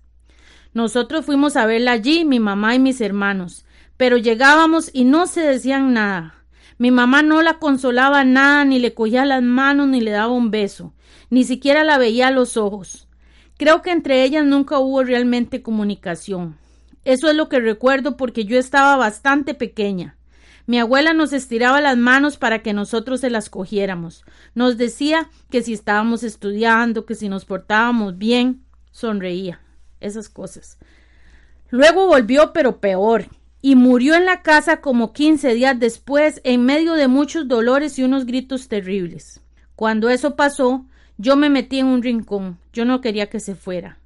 Nosotros 0.73 1.25
fuimos 1.25 1.55
a 1.57 1.65
verla 1.65 1.91
allí, 1.91 2.25
mi 2.25 2.39
mamá 2.39 2.73
y 2.73 2.79
mis 2.79 2.99
hermanos, 3.01 3.65
pero 3.97 4.17
llegábamos 4.17 4.89
y 4.93 5.03
no 5.03 5.27
se 5.27 5.41
decían 5.41 5.93
nada. 5.93 6.43
Mi 6.77 6.89
mamá 6.89 7.21
no 7.21 7.41
la 7.41 7.59
consolaba 7.59 8.23
nada, 8.23 8.65
ni 8.65 8.79
le 8.79 8.93
cogía 8.93 9.25
las 9.25 9.43
manos, 9.43 9.87
ni 9.87 10.01
le 10.01 10.11
daba 10.11 10.33
un 10.33 10.49
beso 10.49 10.95
ni 11.29 11.43
siquiera 11.43 11.83
la 11.83 11.97
veía 11.97 12.27
a 12.27 12.31
los 12.31 12.57
ojos. 12.57 13.07
Creo 13.57 13.81
que 13.81 13.91
entre 13.91 14.23
ellas 14.23 14.45
nunca 14.45 14.79
hubo 14.79 15.03
realmente 15.03 15.61
comunicación. 15.61 16.57
Eso 17.03 17.29
es 17.29 17.35
lo 17.35 17.49
que 17.49 17.59
recuerdo 17.59 18.17
porque 18.17 18.45
yo 18.45 18.57
estaba 18.57 18.95
bastante 18.95 19.53
pequeña. 19.53 20.17
Mi 20.67 20.79
abuela 20.79 21.13
nos 21.13 21.31
estiraba 21.33 21.79
las 21.81 21.97
manos 21.97 22.37
para 22.37 22.63
que 22.63 22.73
nosotros 22.73 23.21
se 23.21 23.29
las 23.29 23.49
cogiéramos. 23.49 24.23
Nos 24.55 24.77
decía 24.77 25.29
que 25.49 25.61
si 25.61 25.73
estábamos 25.73 26.23
estudiando, 26.23 27.05
que 27.05 27.15
si 27.15 27.29
nos 27.29 27.45
portábamos 27.45 28.17
bien, 28.17 28.63
sonreía. 28.91 29.61
Esas 29.99 30.29
cosas. 30.29 30.77
Luego 31.69 32.07
volvió, 32.07 32.53
pero 32.53 32.79
peor, 32.79 33.27
y 33.61 33.75
murió 33.75 34.15
en 34.15 34.25
la 34.25 34.41
casa 34.41 34.81
como 34.81 35.13
quince 35.13 35.53
días 35.53 35.79
después, 35.79 36.41
en 36.43 36.65
medio 36.65 36.93
de 36.93 37.07
muchos 37.07 37.47
dolores 37.47 37.97
y 37.97 38.03
unos 38.03 38.25
gritos 38.25 38.67
terribles. 38.67 39.41
Cuando 39.75 40.09
eso 40.09 40.35
pasó, 40.35 40.85
yo 41.17 41.35
me 41.35 41.49
metí 41.49 41.79
en 41.79 41.87
un 41.87 42.03
rincón. 42.03 42.59
Yo 42.73 42.85
no 42.85 43.01
quería 43.01 43.27
que 43.27 43.39
se 43.39 43.55
fuera. 43.55 43.99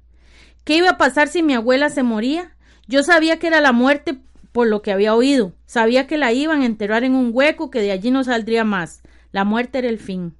¿Qué 0.64 0.76
iba 0.76 0.90
a 0.90 0.98
pasar 0.98 1.28
si 1.28 1.42
mi 1.42 1.54
abuela 1.54 1.90
se 1.90 2.02
moría? 2.02 2.56
Yo 2.86 3.02
sabía 3.02 3.38
que 3.38 3.46
era 3.46 3.60
la 3.60 3.72
muerte 3.72 4.18
por 4.52 4.68
lo 4.68 4.82
que 4.82 4.92
había 4.92 5.14
oído. 5.14 5.52
Sabía 5.66 6.06
que 6.06 6.18
la 6.18 6.32
iban 6.32 6.62
a 6.62 6.66
enterrar 6.66 7.04
en 7.04 7.14
un 7.14 7.30
hueco 7.32 7.70
que 7.70 7.80
de 7.80 7.92
allí 7.92 8.10
no 8.10 8.24
saldría 8.24 8.64
más. 8.64 9.02
La 9.32 9.44
muerte 9.44 9.78
era 9.78 9.88
el 9.88 9.98
fin. 9.98 10.34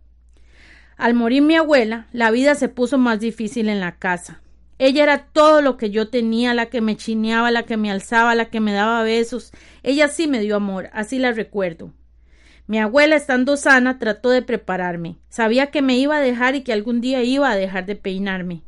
Al 0.96 1.14
morir 1.14 1.42
mi 1.42 1.56
abuela, 1.56 2.08
la 2.12 2.30
vida 2.30 2.54
se 2.54 2.68
puso 2.68 2.98
más 2.98 3.20
difícil 3.20 3.68
en 3.68 3.80
la 3.80 3.96
casa. 3.96 4.42
Ella 4.78 5.02
era 5.02 5.26
todo 5.32 5.62
lo 5.62 5.76
que 5.76 5.90
yo 5.90 6.08
tenía, 6.08 6.54
la 6.54 6.66
que 6.66 6.80
me 6.80 6.96
chineaba, 6.96 7.50
la 7.50 7.64
que 7.64 7.76
me 7.76 7.90
alzaba, 7.90 8.34
la 8.34 8.50
que 8.50 8.60
me 8.60 8.72
daba 8.72 9.02
besos. 9.02 9.52
Ella 9.82 10.08
sí 10.08 10.26
me 10.26 10.40
dio 10.40 10.56
amor, 10.56 10.90
así 10.92 11.18
la 11.18 11.32
recuerdo. 11.32 11.92
Mi 12.66 12.78
abuela, 12.78 13.16
estando 13.16 13.56
sana, 13.56 13.98
trató 13.98 14.30
de 14.30 14.42
prepararme. 14.42 15.16
Sabía 15.28 15.70
que 15.70 15.82
me 15.82 15.96
iba 15.96 16.16
a 16.16 16.20
dejar 16.20 16.54
y 16.54 16.62
que 16.62 16.72
algún 16.72 17.00
día 17.00 17.22
iba 17.22 17.50
a 17.50 17.56
dejar 17.56 17.84
de 17.84 17.96
peinarme. 17.96 18.62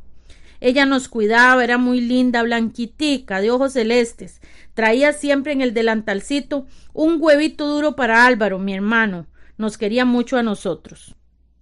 Ella 0.63 0.85
nos 0.85 1.09
cuidaba, 1.09 1.61
era 1.61 1.77
muy 1.77 1.99
linda, 1.99 2.41
blanquitica, 2.41 3.41
de 3.41 3.51
ojos 3.51 3.73
celestes. 3.73 4.39
Traía 4.73 5.11
siempre 5.11 5.51
en 5.51 5.59
el 5.59 5.73
delantalcito 5.73 6.67
un 6.93 7.17
huevito 7.19 7.67
duro 7.67 7.97
para 7.97 8.25
Álvaro, 8.25 8.59
mi 8.59 8.73
hermano. 8.73 9.27
Nos 9.57 9.77
quería 9.77 10.05
mucho 10.05 10.37
a 10.37 10.41
nosotros. 10.41 11.17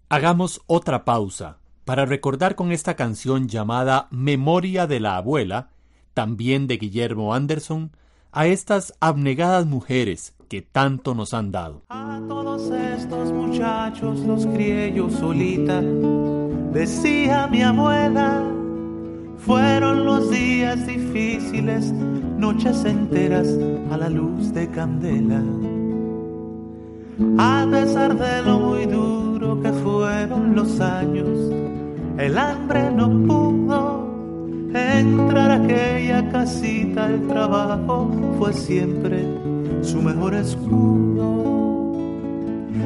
Hagamos 0.10 0.62
otra 0.68 1.04
pausa 1.04 1.58
para 1.84 2.06
recordar 2.06 2.54
con 2.54 2.72
esta 2.72 2.96
canción 2.96 3.48
llamada 3.48 4.08
Memoria 4.12 4.86
de 4.86 5.00
la 5.00 5.18
abuela, 5.18 5.72
también 6.14 6.68
de 6.68 6.78
Guillermo 6.78 7.34
Anderson, 7.34 7.94
a 8.32 8.46
estas 8.46 8.94
abnegadas 9.00 9.66
mujeres 9.66 10.36
que 10.48 10.62
tanto 10.62 11.16
nos 11.16 11.34
han 11.34 11.52
dado. 11.52 11.82
A 11.90 12.22
todos 12.28 12.70
estos 12.70 13.32
muchachos 13.32 14.20
los 14.20 14.46
crié 14.46 14.94
yo 14.94 15.10
solita, 15.10 15.82
decía 16.72 17.48
mi 17.48 17.64
abuela. 17.64 18.61
Fueron 19.46 20.06
los 20.06 20.30
días 20.30 20.86
difíciles, 20.86 21.92
noches 21.92 22.86
enteras 22.86 23.48
a 23.92 23.98
la 23.98 24.08
luz 24.08 24.54
de 24.54 24.70
candela. 24.70 25.42
A 27.40 27.68
pesar 27.72 28.18
de 28.18 28.44
lo 28.44 28.60
muy 28.60 28.86
duro 28.86 29.60
que 29.62 29.72
fueron 29.74 30.56
los 30.56 30.80
años, 30.80 31.28
el 32.20 32.38
hambre 32.38 32.92
no 32.92 33.10
pudo 33.26 34.12
entrar 34.76 35.52
a 35.52 35.56
aquella 35.56 36.30
casita. 36.32 37.08
El 37.08 37.28
trabajo 37.28 38.12
fue 38.38 38.54
siempre 38.54 39.26
su 39.82 40.02
mejor 40.04 40.36
escudo. 40.36 41.42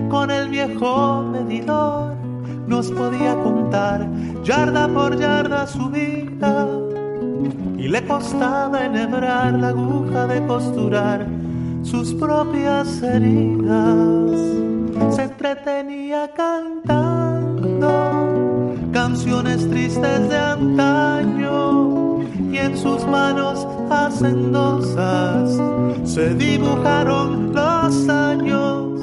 Con 0.09 0.31
el 0.31 0.49
viejo 0.49 1.23
medidor 1.23 2.14
nos 2.67 2.91
podía 2.91 3.35
contar 3.35 4.07
yarda 4.43 4.87
por 4.87 5.17
yarda 5.17 5.67
su 5.67 5.89
vida 5.89 6.67
y 7.77 7.87
le 7.87 8.05
costaba 8.05 8.85
enhebrar 8.85 9.53
la 9.53 9.69
aguja 9.69 10.27
de 10.27 10.45
costurar 10.47 11.27
sus 11.83 12.13
propias 12.15 13.01
heridas. 13.03 14.39
Se 15.15 15.23
entretenía 15.23 16.31
cantando 16.35 18.15
canciones 18.91 19.69
tristes 19.69 20.29
de 20.29 20.37
antaño 20.37 22.21
y 22.51 22.57
en 22.57 22.77
sus 22.77 23.05
manos 23.05 23.67
hacendosas 23.89 25.61
se 26.05 26.33
dibujaron 26.33 27.53
los 27.53 28.09
años, 28.09 28.94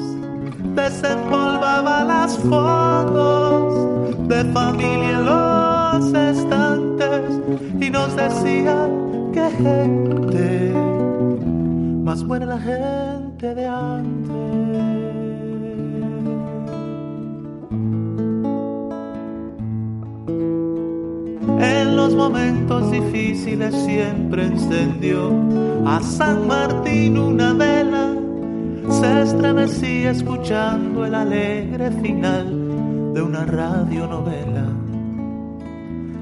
desempolvaba 0.75 2.03
las 2.03 2.37
fotos 2.37 4.27
de 4.27 4.43
familia 4.45 5.09
en 5.09 5.25
los 5.25 6.13
estantes 6.13 7.41
y 7.79 7.89
nos 7.89 8.15
decía 8.15 8.89
que 9.33 9.49
gente 9.51 10.73
más 12.03 12.23
buena 12.23 12.45
la 12.45 12.59
gente 12.59 13.55
de 13.55 13.65
antes. 13.65 14.33
En 21.59 21.95
los 21.95 22.13
momentos 22.13 22.91
difíciles 22.91 23.73
siempre 23.73 24.45
encendió 24.45 25.31
a 25.85 26.01
San 26.01 26.47
Martín 26.47 27.17
una 27.17 27.53
vela. 27.53 28.12
Se 28.89 29.21
estremecía 29.21 30.11
escuchando 30.11 31.05
el 31.05 31.15
alegre 31.15 31.91
final 32.01 33.13
de 33.13 33.21
una 33.21 33.45
radionovela. 33.45 34.65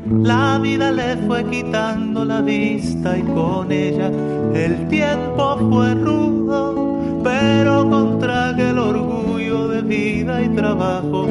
La 0.10 0.60
vida 0.60 0.92
le 0.92 1.18
fue 1.28 1.44
quitando 1.46 2.26
la 2.26 2.42
vista 2.42 3.18
y 3.18 3.22
con 3.24 3.72
ella 3.72 4.12
el 4.54 4.88
tiempo 4.88 5.58
fue 5.70 5.94
rudo, 5.96 7.22
pero 7.24 7.90
contra 7.90 8.52
el 8.52 8.78
orgullo 8.78 9.68
de 9.70 9.82
vida 9.82 10.42
y 10.42 10.50
trabajo 10.50 11.28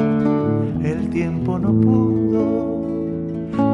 el 0.83 1.09
tiempo 1.09 1.59
no 1.59 1.69
pudo. 1.79 2.71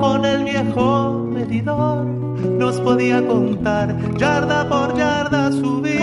Con 0.01 0.25
el 0.25 0.43
viejo 0.43 1.27
medidor 1.33 2.05
nos 2.05 2.79
podía 2.81 3.25
contar 3.25 3.95
yarda 4.17 4.67
por 4.67 4.97
yarda 4.97 5.51
su 5.51 5.81
vida 5.81 5.96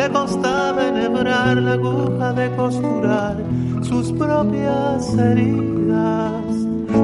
le 0.00 0.08
costaba 0.08 0.88
enhebrar 0.88 1.56
la 1.58 1.72
aguja 1.72 2.32
de 2.32 2.50
costurar 2.56 3.36
sus 3.82 4.10
propias 4.12 5.14
heridas. 5.18 6.42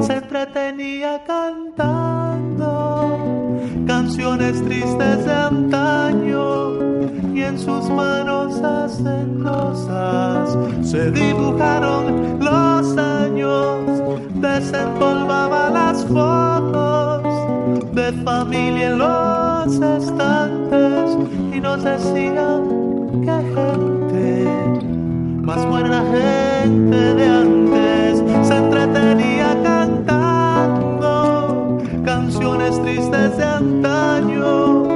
Se 0.01 0.13
entretenía 0.13 1.23
cantando 1.27 2.71
canciones 3.85 4.63
tristes 4.65 5.25
de 5.25 5.33
antaño 5.33 6.45
y 7.35 7.43
en 7.43 7.59
sus 7.59 7.87
manos 7.89 8.59
hacendosas 8.63 10.57
se 10.81 11.11
dibujaron 11.11 12.39
los 12.39 12.97
años, 12.97 14.01
desempolvaba 14.35 15.69
las 15.69 16.03
fotos 16.05 17.21
de 17.93 18.11
familia 18.23 18.87
en 18.87 18.97
los 18.97 19.73
estantes 19.75 21.17
y 21.53 21.59
nos 21.59 21.83
decía 21.83 22.59
gente, 23.35 24.45
más 25.41 25.65
buena 25.67 26.01
gente 26.11 27.13
de 27.13 27.27
antes, 27.27 28.23
se 28.47 28.55
entretenía 28.55 29.55
canciones 32.05 32.81
tristes 32.81 33.37
de 33.37 33.43
antaño 33.43 34.87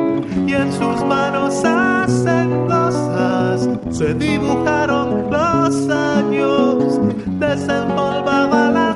y 0.47 0.53
en 0.53 0.71
sus 0.71 1.03
manos 1.05 1.61
hacendosas 1.65 3.67
se 3.89 4.13
dibujaron 4.13 5.29
los 5.29 5.89
años, 5.89 7.01
desempolvaba 7.39 8.71
las 8.71 8.90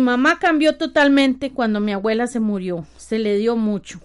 Mi 0.00 0.06
mamá 0.06 0.38
cambió 0.38 0.78
totalmente 0.78 1.52
cuando 1.52 1.78
mi 1.78 1.92
abuela 1.92 2.26
se 2.26 2.40
murió. 2.40 2.86
Se 2.96 3.18
le 3.18 3.36
dio 3.36 3.54
mucho. 3.54 4.00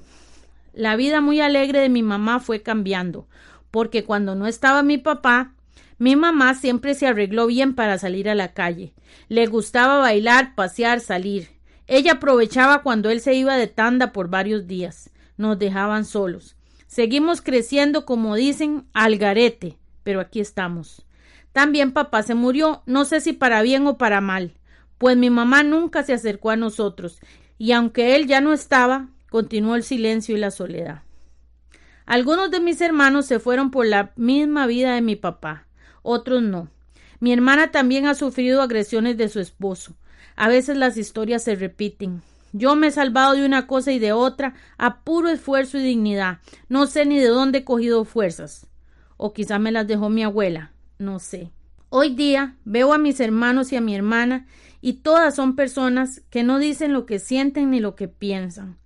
La 0.73 0.97
vida 0.97 1.21
muy 1.21 1.39
alegre 1.39 1.79
de 1.79 1.87
mi 1.87 2.03
mamá 2.03 2.41
fue 2.41 2.61
cambiando, 2.61 3.29
porque 3.71 4.03
cuando 4.03 4.35
no 4.35 4.45
estaba 4.45 4.83
mi 4.83 4.97
papá, 4.97 5.53
mi 5.97 6.17
mamá 6.17 6.53
siempre 6.53 6.95
se 6.95 7.07
arregló 7.07 7.47
bien 7.47 7.75
para 7.75 7.97
salir 7.97 8.27
a 8.27 8.35
la 8.35 8.51
calle. 8.51 8.93
Le 9.29 9.47
gustaba 9.47 9.99
bailar, 9.99 10.53
pasear, 10.53 10.99
salir. 10.99 11.47
Ella 11.87 12.15
aprovechaba 12.15 12.81
cuando 12.81 13.09
él 13.09 13.21
se 13.21 13.33
iba 13.33 13.55
de 13.55 13.67
tanda 13.67 14.11
por 14.11 14.29
varios 14.29 14.67
días. 14.67 15.11
Nos 15.37 15.57
dejaban 15.57 16.03
solos. 16.03 16.57
Seguimos 16.87 17.41
creciendo, 17.41 18.05
como 18.05 18.35
dicen, 18.35 18.83
al 18.91 19.17
garete, 19.17 19.77
pero 20.03 20.19
aquí 20.19 20.41
estamos. 20.41 21.05
También 21.53 21.93
papá 21.93 22.21
se 22.21 22.35
murió, 22.35 22.83
no 22.85 23.05
sé 23.05 23.21
si 23.21 23.31
para 23.31 23.61
bien 23.61 23.87
o 23.87 23.97
para 23.97 24.19
mal 24.19 24.55
pues 24.97 25.17
mi 25.17 25.29
mamá 25.29 25.63
nunca 25.63 26.03
se 26.03 26.13
acercó 26.13 26.49
a 26.49 26.55
nosotros, 26.55 27.19
y 27.57 27.71
aunque 27.71 28.15
él 28.15 28.27
ya 28.27 28.41
no 28.41 28.53
estaba, 28.53 29.09
continuó 29.29 29.75
el 29.75 29.83
silencio 29.83 30.35
y 30.35 30.39
la 30.39 30.51
soledad. 30.51 31.03
Algunos 32.05 32.51
de 32.51 32.59
mis 32.59 32.81
hermanos 32.81 33.25
se 33.25 33.39
fueron 33.39 33.71
por 33.71 33.85
la 33.85 34.13
misma 34.15 34.67
vida 34.67 34.93
de 34.93 35.01
mi 35.01 35.15
papá, 35.15 35.67
otros 36.03 36.43
no. 36.43 36.69
Mi 37.19 37.33
hermana 37.33 37.71
también 37.71 38.05
ha 38.05 38.13
sufrido 38.13 38.61
agresiones 38.61 39.17
de 39.17 39.29
su 39.29 39.39
esposo. 39.39 39.95
A 40.35 40.47
veces 40.47 40.77
las 40.77 40.97
historias 40.97 41.43
se 41.43 41.55
repiten. 41.55 42.21
Yo 42.51 42.75
me 42.75 42.87
he 42.87 42.91
salvado 42.91 43.33
de 43.33 43.45
una 43.45 43.67
cosa 43.67 43.91
y 43.91 43.99
de 43.99 44.13
otra 44.13 44.53
a 44.77 45.01
puro 45.01 45.29
esfuerzo 45.29 45.77
y 45.77 45.83
dignidad. 45.83 46.39
No 46.69 46.87
sé 46.87 47.05
ni 47.05 47.17
de 47.17 47.27
dónde 47.27 47.59
he 47.59 47.63
cogido 47.63 48.05
fuerzas. 48.05 48.67
O 49.17 49.33
quizá 49.33 49.59
me 49.59 49.71
las 49.71 49.87
dejó 49.87 50.09
mi 50.09 50.23
abuela. 50.23 50.71
No 50.99 51.19
sé. 51.19 51.51
Hoy 51.89 52.15
día 52.15 52.55
veo 52.65 52.93
a 52.93 52.97
mis 52.97 53.19
hermanos 53.19 53.71
y 53.71 53.77
a 53.77 53.81
mi 53.81 53.95
hermana 53.95 54.47
y 54.85 54.93
todas 54.93 55.33
son 55.33 55.55
personas 55.55 56.21
que 56.29 56.43
no 56.43 56.59
dicen 56.59 56.93
lo 56.93 57.07
que 57.07 57.17
sienten 57.17 57.71
ni 57.71 57.79
lo 57.79 57.95
que 57.95 58.07
piensan. 58.07 58.77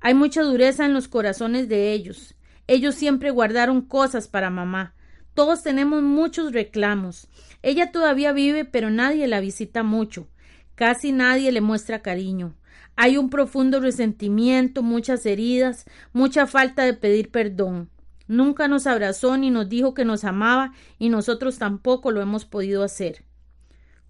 Hay 0.00 0.14
mucha 0.14 0.40
dureza 0.40 0.86
en 0.86 0.94
los 0.94 1.08
corazones 1.08 1.68
de 1.68 1.92
ellos. 1.92 2.34
Ellos 2.66 2.94
siempre 2.94 3.30
guardaron 3.30 3.82
cosas 3.82 4.28
para 4.28 4.48
mamá. 4.48 4.94
Todos 5.34 5.62
tenemos 5.62 6.02
muchos 6.02 6.54
reclamos. 6.54 7.28
Ella 7.60 7.92
todavía 7.92 8.32
vive, 8.32 8.64
pero 8.64 8.88
nadie 8.88 9.26
la 9.26 9.40
visita 9.40 9.82
mucho. 9.82 10.26
Casi 10.74 11.12
nadie 11.12 11.52
le 11.52 11.60
muestra 11.60 12.00
cariño. 12.00 12.54
Hay 12.96 13.18
un 13.18 13.28
profundo 13.28 13.78
resentimiento, 13.78 14.82
muchas 14.82 15.26
heridas, 15.26 15.84
mucha 16.14 16.46
falta 16.46 16.82
de 16.84 16.94
pedir 16.94 17.30
perdón. 17.30 17.90
Nunca 18.26 18.68
nos 18.68 18.86
abrazó 18.86 19.36
ni 19.36 19.50
nos 19.50 19.68
dijo 19.68 19.92
que 19.92 20.06
nos 20.06 20.24
amaba 20.24 20.72
y 20.98 21.10
nosotros 21.10 21.58
tampoco 21.58 22.10
lo 22.10 22.22
hemos 22.22 22.46
podido 22.46 22.82
hacer. 22.84 23.26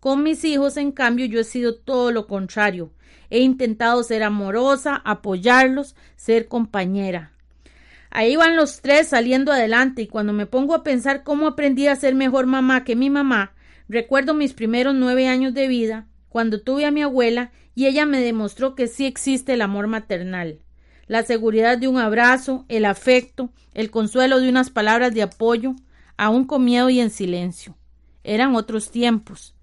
Con 0.02 0.24
mis 0.24 0.42
hijos, 0.42 0.78
en 0.78 0.90
cambio, 0.90 1.26
yo 1.26 1.38
he 1.38 1.44
sido 1.44 1.76
todo 1.76 2.10
lo 2.10 2.26
contrario. 2.26 2.90
He 3.30 3.38
intentado 3.38 4.02
ser 4.02 4.24
amorosa, 4.24 5.00
apoyarlos, 5.04 5.94
ser 6.16 6.48
compañera. 6.48 7.30
Ahí 8.10 8.34
van 8.34 8.56
los 8.56 8.80
tres 8.80 9.06
saliendo 9.06 9.52
adelante 9.52 10.02
y 10.02 10.08
cuando 10.08 10.32
me 10.32 10.46
pongo 10.46 10.74
a 10.74 10.82
pensar 10.82 11.22
cómo 11.22 11.46
aprendí 11.46 11.86
a 11.86 11.94
ser 11.94 12.16
mejor 12.16 12.46
mamá 12.46 12.82
que 12.82 12.96
mi 12.96 13.10
mamá, 13.10 13.52
recuerdo 13.88 14.34
mis 14.34 14.54
primeros 14.54 14.92
nueve 14.96 15.28
años 15.28 15.54
de 15.54 15.68
vida, 15.68 16.08
cuando 16.28 16.60
tuve 16.60 16.84
a 16.84 16.90
mi 16.90 17.02
abuela 17.02 17.52
y 17.76 17.86
ella 17.86 18.04
me 18.04 18.20
demostró 18.20 18.74
que 18.74 18.88
sí 18.88 19.06
existe 19.06 19.52
el 19.52 19.62
amor 19.62 19.86
maternal, 19.86 20.58
la 21.06 21.22
seguridad 21.22 21.78
de 21.78 21.86
un 21.86 21.98
abrazo, 21.98 22.64
el 22.68 22.86
afecto, 22.86 23.52
el 23.72 23.92
consuelo 23.92 24.40
de 24.40 24.48
unas 24.48 24.68
palabras 24.68 25.14
de 25.14 25.22
apoyo, 25.22 25.76
aún 26.16 26.44
con 26.44 26.64
miedo 26.64 26.90
y 26.90 26.98
en 26.98 27.10
silencio. 27.10 27.76
Eran 28.24 28.56
otros 28.56 28.90
tiempos. 28.90 29.54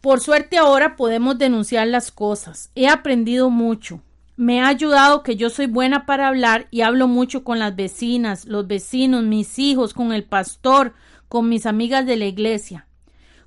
Por 0.00 0.20
suerte 0.20 0.56
ahora 0.56 0.96
podemos 0.96 1.36
denunciar 1.36 1.86
las 1.86 2.10
cosas. 2.10 2.70
He 2.74 2.88
aprendido 2.88 3.50
mucho. 3.50 4.00
Me 4.34 4.62
ha 4.62 4.68
ayudado 4.68 5.22
que 5.22 5.36
yo 5.36 5.50
soy 5.50 5.66
buena 5.66 6.06
para 6.06 6.28
hablar 6.28 6.68
y 6.70 6.80
hablo 6.80 7.06
mucho 7.06 7.44
con 7.44 7.58
las 7.58 7.76
vecinas, 7.76 8.46
los 8.46 8.66
vecinos, 8.66 9.24
mis 9.24 9.58
hijos, 9.58 9.92
con 9.92 10.12
el 10.12 10.24
pastor, 10.24 10.94
con 11.28 11.50
mis 11.50 11.66
amigas 11.66 12.06
de 12.06 12.16
la 12.16 12.24
iglesia. 12.24 12.86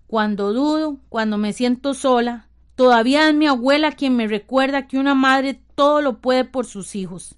Cuando 0.06 0.54
dudo, 0.54 1.00
cuando 1.10 1.39
me 1.39 1.54
siento 1.54 1.96
sola, 1.96 2.48
todavía 2.76 3.28
es 3.28 3.34
mi 3.34 3.48
abuela 3.48 3.94
quien 3.94 4.16
me 4.16 4.28
recuerda 4.28 4.86
que 4.86 5.00
una 5.00 5.16
madre 5.16 5.60
todo 5.74 6.04
lo 6.04 6.20
puede 6.20 6.46
por 6.46 6.68
sus 6.68 6.96
hijos. 6.96 7.34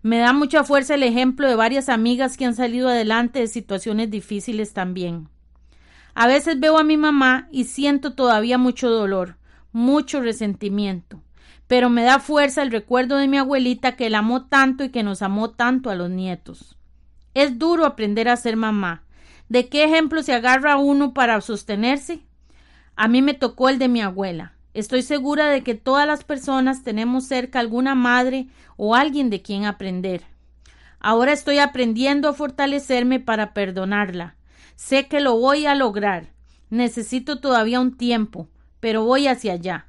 Me 0.00 0.16
da 0.16 0.32
mucha 0.32 0.64
fuerza 0.64 0.94
el 0.94 1.02
ejemplo 1.02 1.46
de 1.46 1.54
varias 1.54 1.90
amigas 1.90 2.38
que 2.38 2.46
han 2.46 2.54
salido 2.54 2.88
adelante 2.88 3.40
de 3.40 3.46
situaciones 3.46 4.10
difíciles 4.10 4.72
también. 4.72 5.28
A 6.14 6.28
veces 6.28 6.60
veo 6.60 6.78
a 6.78 6.84
mi 6.84 6.96
mamá 6.96 7.48
y 7.50 7.64
siento 7.64 8.14
todavía 8.14 8.56
mucho 8.56 8.88
dolor, 8.88 9.36
mucho 9.72 10.20
resentimiento, 10.20 11.20
pero 11.66 11.90
me 11.90 12.04
da 12.04 12.20
fuerza 12.20 12.62
el 12.62 12.70
recuerdo 12.70 13.16
de 13.16 13.26
mi 13.26 13.36
abuelita 13.36 13.96
que 13.96 14.10
la 14.10 14.18
amó 14.18 14.46
tanto 14.46 14.84
y 14.84 14.90
que 14.90 15.02
nos 15.02 15.22
amó 15.22 15.50
tanto 15.50 15.90
a 15.90 15.96
los 15.96 16.10
nietos. 16.10 16.76
Es 17.34 17.58
duro 17.58 17.84
aprender 17.84 18.28
a 18.28 18.36
ser 18.36 18.56
mamá. 18.56 19.02
¿De 19.48 19.68
qué 19.68 19.84
ejemplo 19.84 20.22
se 20.22 20.32
agarra 20.32 20.76
uno 20.76 21.12
para 21.12 21.40
sostenerse? 21.40 22.20
A 22.94 23.08
mí 23.08 23.20
me 23.20 23.34
tocó 23.34 23.68
el 23.68 23.80
de 23.80 23.88
mi 23.88 24.00
abuela. 24.00 24.54
Estoy 24.72 25.02
segura 25.02 25.48
de 25.48 25.62
que 25.62 25.74
todas 25.74 26.06
las 26.06 26.22
personas 26.22 26.84
tenemos 26.84 27.24
cerca 27.24 27.58
alguna 27.58 27.96
madre 27.96 28.46
o 28.76 28.94
alguien 28.94 29.30
de 29.30 29.42
quien 29.42 29.64
aprender. 29.64 30.22
Ahora 31.00 31.32
estoy 31.32 31.58
aprendiendo 31.58 32.28
a 32.28 32.34
fortalecerme 32.34 33.20
para 33.20 33.52
perdonarla, 33.52 34.36
Sé 34.76 35.06
que 35.06 35.20
lo 35.20 35.38
voy 35.38 35.66
a 35.66 35.74
lograr. 35.74 36.32
Necesito 36.70 37.40
todavía 37.40 37.80
un 37.80 37.96
tiempo, 37.96 38.48
pero 38.80 39.04
voy 39.04 39.28
hacia 39.28 39.52
allá. 39.54 39.86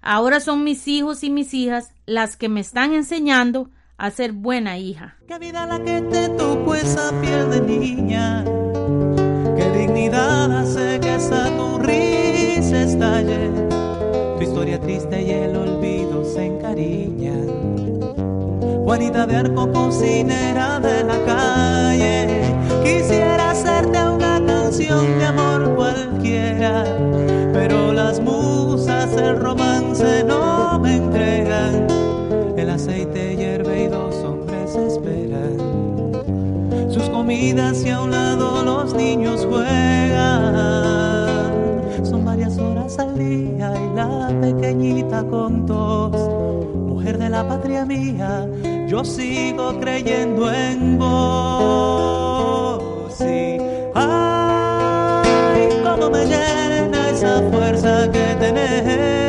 Ahora 0.00 0.40
son 0.40 0.64
mis 0.64 0.86
hijos 0.88 1.24
y 1.24 1.30
mis 1.30 1.54
hijas 1.54 1.92
las 2.06 2.36
que 2.36 2.48
me 2.48 2.60
están 2.60 2.92
enseñando 2.92 3.70
a 3.96 4.10
ser 4.10 4.32
buena 4.32 4.78
hija. 4.78 5.16
Qué 5.26 5.38
vida 5.38 5.66
la 5.66 5.82
que 5.82 6.02
te 6.02 6.28
tocó 6.30 6.74
esa 6.74 7.10
piel 7.20 7.50
de 7.50 7.60
niña. 7.60 8.44
Qué 9.56 9.70
dignidad 9.78 10.50
hace 10.58 11.00
que 11.00 11.14
esa 11.14 11.48
tu 11.56 11.78
risa 11.78 12.82
estalle. 12.82 13.50
Tu 14.36 14.42
historia 14.42 14.80
triste 14.80 15.22
y 15.22 15.30
el 15.30 15.56
olvido 15.56 16.24
se 16.24 16.44
encariñan. 16.44 17.46
Juanita 18.84 19.26
de 19.26 19.36
arco 19.36 19.72
cocinera 19.72 20.80
de 20.80 20.93
Sus 37.34 37.40
comidas 37.40 37.84
y 37.84 37.90
a 37.90 38.00
un 38.00 38.12
lado 38.12 38.62
los 38.62 38.94
niños 38.94 39.44
juegan. 39.50 40.54
Son 42.04 42.24
varias 42.24 42.56
horas 42.58 42.96
al 43.00 43.18
día 43.18 43.72
y 43.74 43.96
la 43.96 44.28
pequeñita 44.40 45.24
con 45.24 45.66
dos 45.66 46.12
mujer 46.76 47.18
de 47.18 47.28
la 47.28 47.46
patria 47.48 47.84
mía, 47.84 48.46
yo 48.86 49.04
sigo 49.04 49.80
creyendo 49.80 50.52
en 50.52 50.96
vos. 50.96 52.82
Sí. 53.18 53.58
Ay, 53.94 55.68
cómo 55.82 56.10
me 56.10 56.24
llena 56.24 57.10
esa 57.10 57.42
fuerza 57.50 58.10
que 58.12 58.36
tenés, 58.38 59.23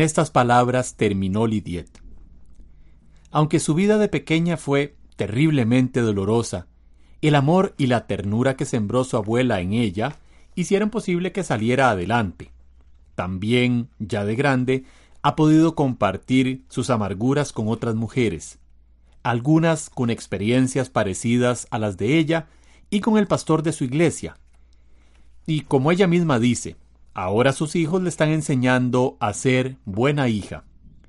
Estas 0.00 0.30
palabras 0.30 0.94
terminó 0.94 1.46
Lidiet. 1.46 2.00
Aunque 3.30 3.60
su 3.60 3.74
vida 3.74 3.98
de 3.98 4.08
pequeña 4.08 4.56
fue 4.56 4.96
terriblemente 5.16 6.00
dolorosa, 6.00 6.68
el 7.20 7.34
amor 7.34 7.74
y 7.76 7.86
la 7.86 8.06
ternura 8.06 8.56
que 8.56 8.64
sembró 8.64 9.04
su 9.04 9.18
abuela 9.18 9.60
en 9.60 9.74
ella 9.74 10.16
hicieron 10.54 10.88
posible 10.88 11.32
que 11.32 11.44
saliera 11.44 11.90
adelante. 11.90 12.50
También, 13.14 13.90
ya 13.98 14.24
de 14.24 14.36
grande, 14.36 14.84
ha 15.20 15.36
podido 15.36 15.74
compartir 15.74 16.64
sus 16.70 16.88
amarguras 16.88 17.52
con 17.52 17.68
otras 17.68 17.94
mujeres, 17.94 18.58
algunas 19.22 19.90
con 19.90 20.08
experiencias 20.08 20.88
parecidas 20.88 21.66
a 21.70 21.78
las 21.78 21.98
de 21.98 22.16
ella 22.16 22.46
y 22.88 23.00
con 23.00 23.18
el 23.18 23.26
pastor 23.26 23.62
de 23.62 23.72
su 23.72 23.84
iglesia. 23.84 24.38
Y 25.44 25.60
como 25.60 25.92
ella 25.92 26.06
misma 26.06 26.38
dice, 26.38 26.78
ahora 27.14 27.52
sus 27.52 27.76
hijos 27.76 28.02
le 28.02 28.08
están 28.08 28.30
enseñando 28.30 29.16
a 29.20 29.32
ser 29.32 29.76
buena 29.84 30.28
hija, 30.28 30.64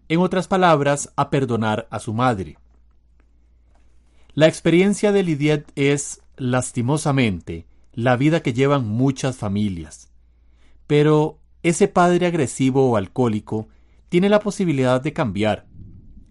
en 0.09 0.19
otras 0.19 0.47
palabras, 0.47 1.11
a 1.15 1.29
perdonar 1.29 1.87
a 1.89 1.99
su 1.99 2.13
madre. 2.13 2.57
La 4.33 4.47
experiencia 4.47 5.11
de 5.11 5.23
Lidiet 5.23 5.71
es, 5.75 6.21
lastimosamente, 6.37 7.65
la 7.93 8.15
vida 8.15 8.41
que 8.41 8.53
llevan 8.53 8.87
muchas 8.87 9.37
familias. 9.37 10.09
Pero 10.87 11.39
ese 11.63 11.87
padre 11.87 12.25
agresivo 12.25 12.89
o 12.89 12.97
alcohólico 12.97 13.67
tiene 14.09 14.29
la 14.29 14.39
posibilidad 14.39 15.01
de 15.01 15.13
cambiar. 15.13 15.65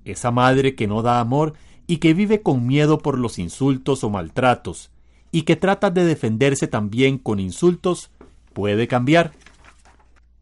Esa 0.04 0.30
madre 0.30 0.74
que 0.74 0.86
no 0.86 1.02
da 1.02 1.20
amor 1.20 1.54
y 1.86 1.98
que 1.98 2.14
vive 2.14 2.42
con 2.42 2.66
miedo 2.66 2.98
por 2.98 3.18
los 3.18 3.38
insultos 3.38 4.04
o 4.04 4.10
maltratos, 4.10 4.90
y 5.32 5.42
que 5.42 5.56
trata 5.56 5.90
de 5.90 6.04
defenderse 6.04 6.66
también 6.66 7.18
con 7.18 7.38
insultos, 7.38 8.10
puede 8.52 8.88
cambiar. 8.88 9.32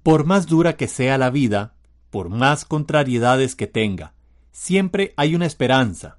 Por 0.09 0.25
más 0.25 0.47
dura 0.47 0.79
que 0.79 0.89
sea 0.89 1.19
la 1.19 1.29
vida, 1.29 1.75
por 2.09 2.31
más 2.31 2.65
contrariedades 2.65 3.55
que 3.55 3.67
tenga, 3.67 4.15
siempre 4.53 5.13
hay 5.19 5.35
una 5.35 5.45
esperanza. 5.45 6.19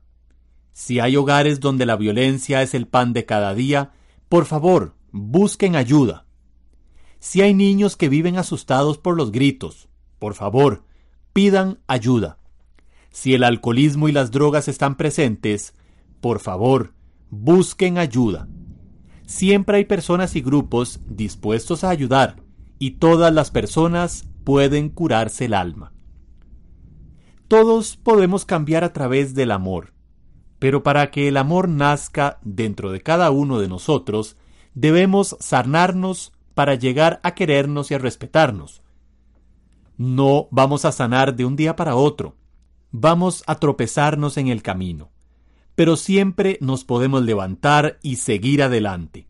Si 0.72 1.00
hay 1.00 1.18
hogares 1.18 1.60
donde 1.60 1.88
la 1.88 1.96
violencia 1.96 2.62
es 2.62 2.76
el 2.76 2.86
pan 2.86 3.14
de 3.14 3.26
cada 3.26 3.56
día, 3.56 3.94
por 4.30 4.46
favor, 4.46 4.94
busquen 5.12 5.76
ayuda. 5.76 6.28
Si 7.18 7.42
hay 7.42 7.56
niños 7.56 7.98
que 7.98 8.10
viven 8.10 8.38
asustados 8.38 9.00
por 9.00 9.18
los 9.18 9.32
gritos, 9.32 9.90
por 10.20 10.36
favor, 10.36 10.84
pidan 11.34 11.80
ayuda. 11.88 12.38
Si 13.10 13.34
el 13.34 13.44
alcoholismo 13.44 14.08
y 14.08 14.12
las 14.12 14.30
drogas 14.30 14.68
están 14.68 14.98
presentes, 14.98 15.74
por 16.22 16.42
favor, 16.42 16.94
busquen 17.32 17.98
ayuda. 17.98 18.48
Siempre 19.26 19.78
hay 19.78 19.86
personas 19.86 20.36
y 20.36 20.42
grupos 20.42 21.00
dispuestos 21.08 21.84
a 21.84 21.90
ayudar, 21.90 22.36
y 22.80 22.92
todas 22.92 23.34
las 23.34 23.52
personas 23.52 24.26
pueden 24.44 24.90
curarse 24.90 25.46
el 25.46 25.54
alma. 25.54 25.94
Todos 27.48 27.98
podemos 27.98 28.46
cambiar 28.46 28.84
a 28.84 28.94
través 28.94 29.36
del 29.36 29.52
amor, 29.52 29.94
pero 30.60 30.84
para 30.84 31.12
que 31.12 31.28
el 31.28 31.38
amor 31.38 31.70
nazca 31.70 32.40
dentro 32.44 32.92
de 32.92 33.02
cada 33.02 33.32
uno 33.32 33.60
de 33.60 33.68
nosotros, 33.68 34.38
debemos 34.74 35.38
sanarnos 35.40 36.34
para 36.54 36.76
llegar 36.76 37.20
a 37.24 37.36
querernos 37.36 37.92
y 37.92 37.94
a 37.94 37.98
respetarnos. 37.98 38.82
No 39.98 40.48
vamos 40.52 40.86
a 40.86 40.92
sanar 40.92 41.36
de 41.36 41.46
un 41.46 41.56
día 41.56 41.76
para 41.76 41.96
otro, 41.96 42.36
vamos 42.92 43.44
a 43.48 43.56
tropezarnos 43.56 44.38
en 44.38 44.48
el 44.48 44.62
camino, 44.62 45.12
pero 45.76 45.96
siempre 45.96 46.58
nos 46.62 46.84
podemos 46.84 47.24
levantar 47.24 48.00
y 48.02 48.18
seguir 48.18 48.62
adelante. 48.62 49.29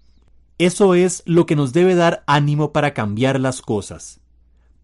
Eso 0.59 0.93
es 0.93 1.23
lo 1.25 1.45
que 1.45 1.55
nos 1.55 1.71
debe 1.71 1.95
dar 1.95 2.21
ánimo 2.27 2.73
para 2.73 2.93
cambiar 2.93 3.39
las 3.39 3.61
cosas, 3.61 4.19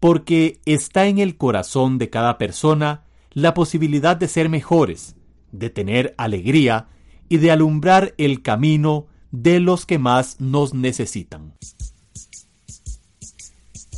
porque 0.00 0.58
está 0.64 1.06
en 1.06 1.18
el 1.18 1.36
corazón 1.36 1.98
de 1.98 2.08
cada 2.08 2.38
persona 2.38 3.04
la 3.32 3.52
posibilidad 3.52 4.16
de 4.16 4.26
ser 4.26 4.48
mejores, 4.48 5.16
de 5.52 5.68
tener 5.68 6.14
alegría 6.16 6.88
y 7.28 7.36
de 7.36 7.50
alumbrar 7.50 8.14
el 8.16 8.40
camino 8.40 9.06
de 9.32 9.60
los 9.60 9.84
que 9.84 9.98
más 9.98 10.40
nos 10.40 10.72
necesitan. 10.72 11.52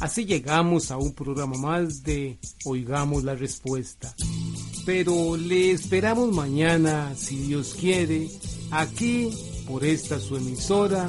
Así 0.01 0.25
llegamos 0.25 0.91
a 0.91 0.97
un 0.97 1.13
programa 1.13 1.59
más 1.59 2.03
de 2.03 2.41
Oigamos 2.65 3.23
la 3.23 3.37
Respuesta. 3.37 4.13
Pero 4.85 5.37
le 5.37 5.71
esperamos 5.71 6.33
mañana, 6.33 7.15
si 7.17 7.37
Dios 7.37 7.77
quiere, 7.79 8.29
aquí 8.73 9.31
por 9.69 9.85
esta 9.85 10.19
su 10.19 10.37
emisora 10.37 11.09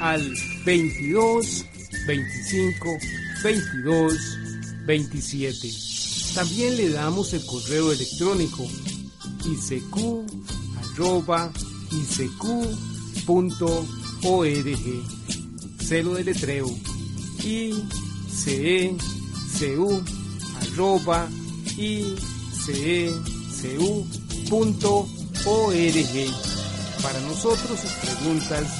al 0.00 0.34
22 0.64 1.64
25 2.06 2.98
22 3.42 4.38
27. 4.86 5.70
También 6.34 6.76
le 6.76 6.90
damos 6.90 7.32
el 7.32 7.44
correo 7.44 7.92
electrónico 7.92 8.66
isq 9.46 9.96
Celo 15.78 16.14
de 16.14 16.24
letreo 16.24 16.68
icecu.org. 17.42 17.90
Para 27.02 27.20
nosotros 27.20 27.80
sus 27.80 27.90
preguntas 27.92 28.79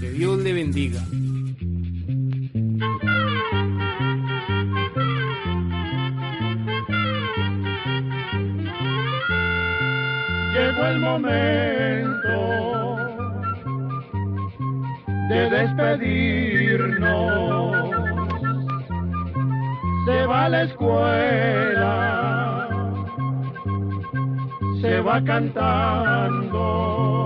Que 0.00 0.10
Dios 0.10 0.38
le 0.38 0.52
bendiga. 0.52 1.00
Llegó 10.54 10.86
el 10.86 10.98
momento 11.00 12.38
de 15.28 15.50
despedirnos. 15.50 16.98
Se 20.06 20.26
va 20.26 20.44
a 20.44 20.48
la 20.48 20.62
escuela, 20.62 21.94
se 24.80 25.00
va 25.00 25.22
cantando 25.22 27.17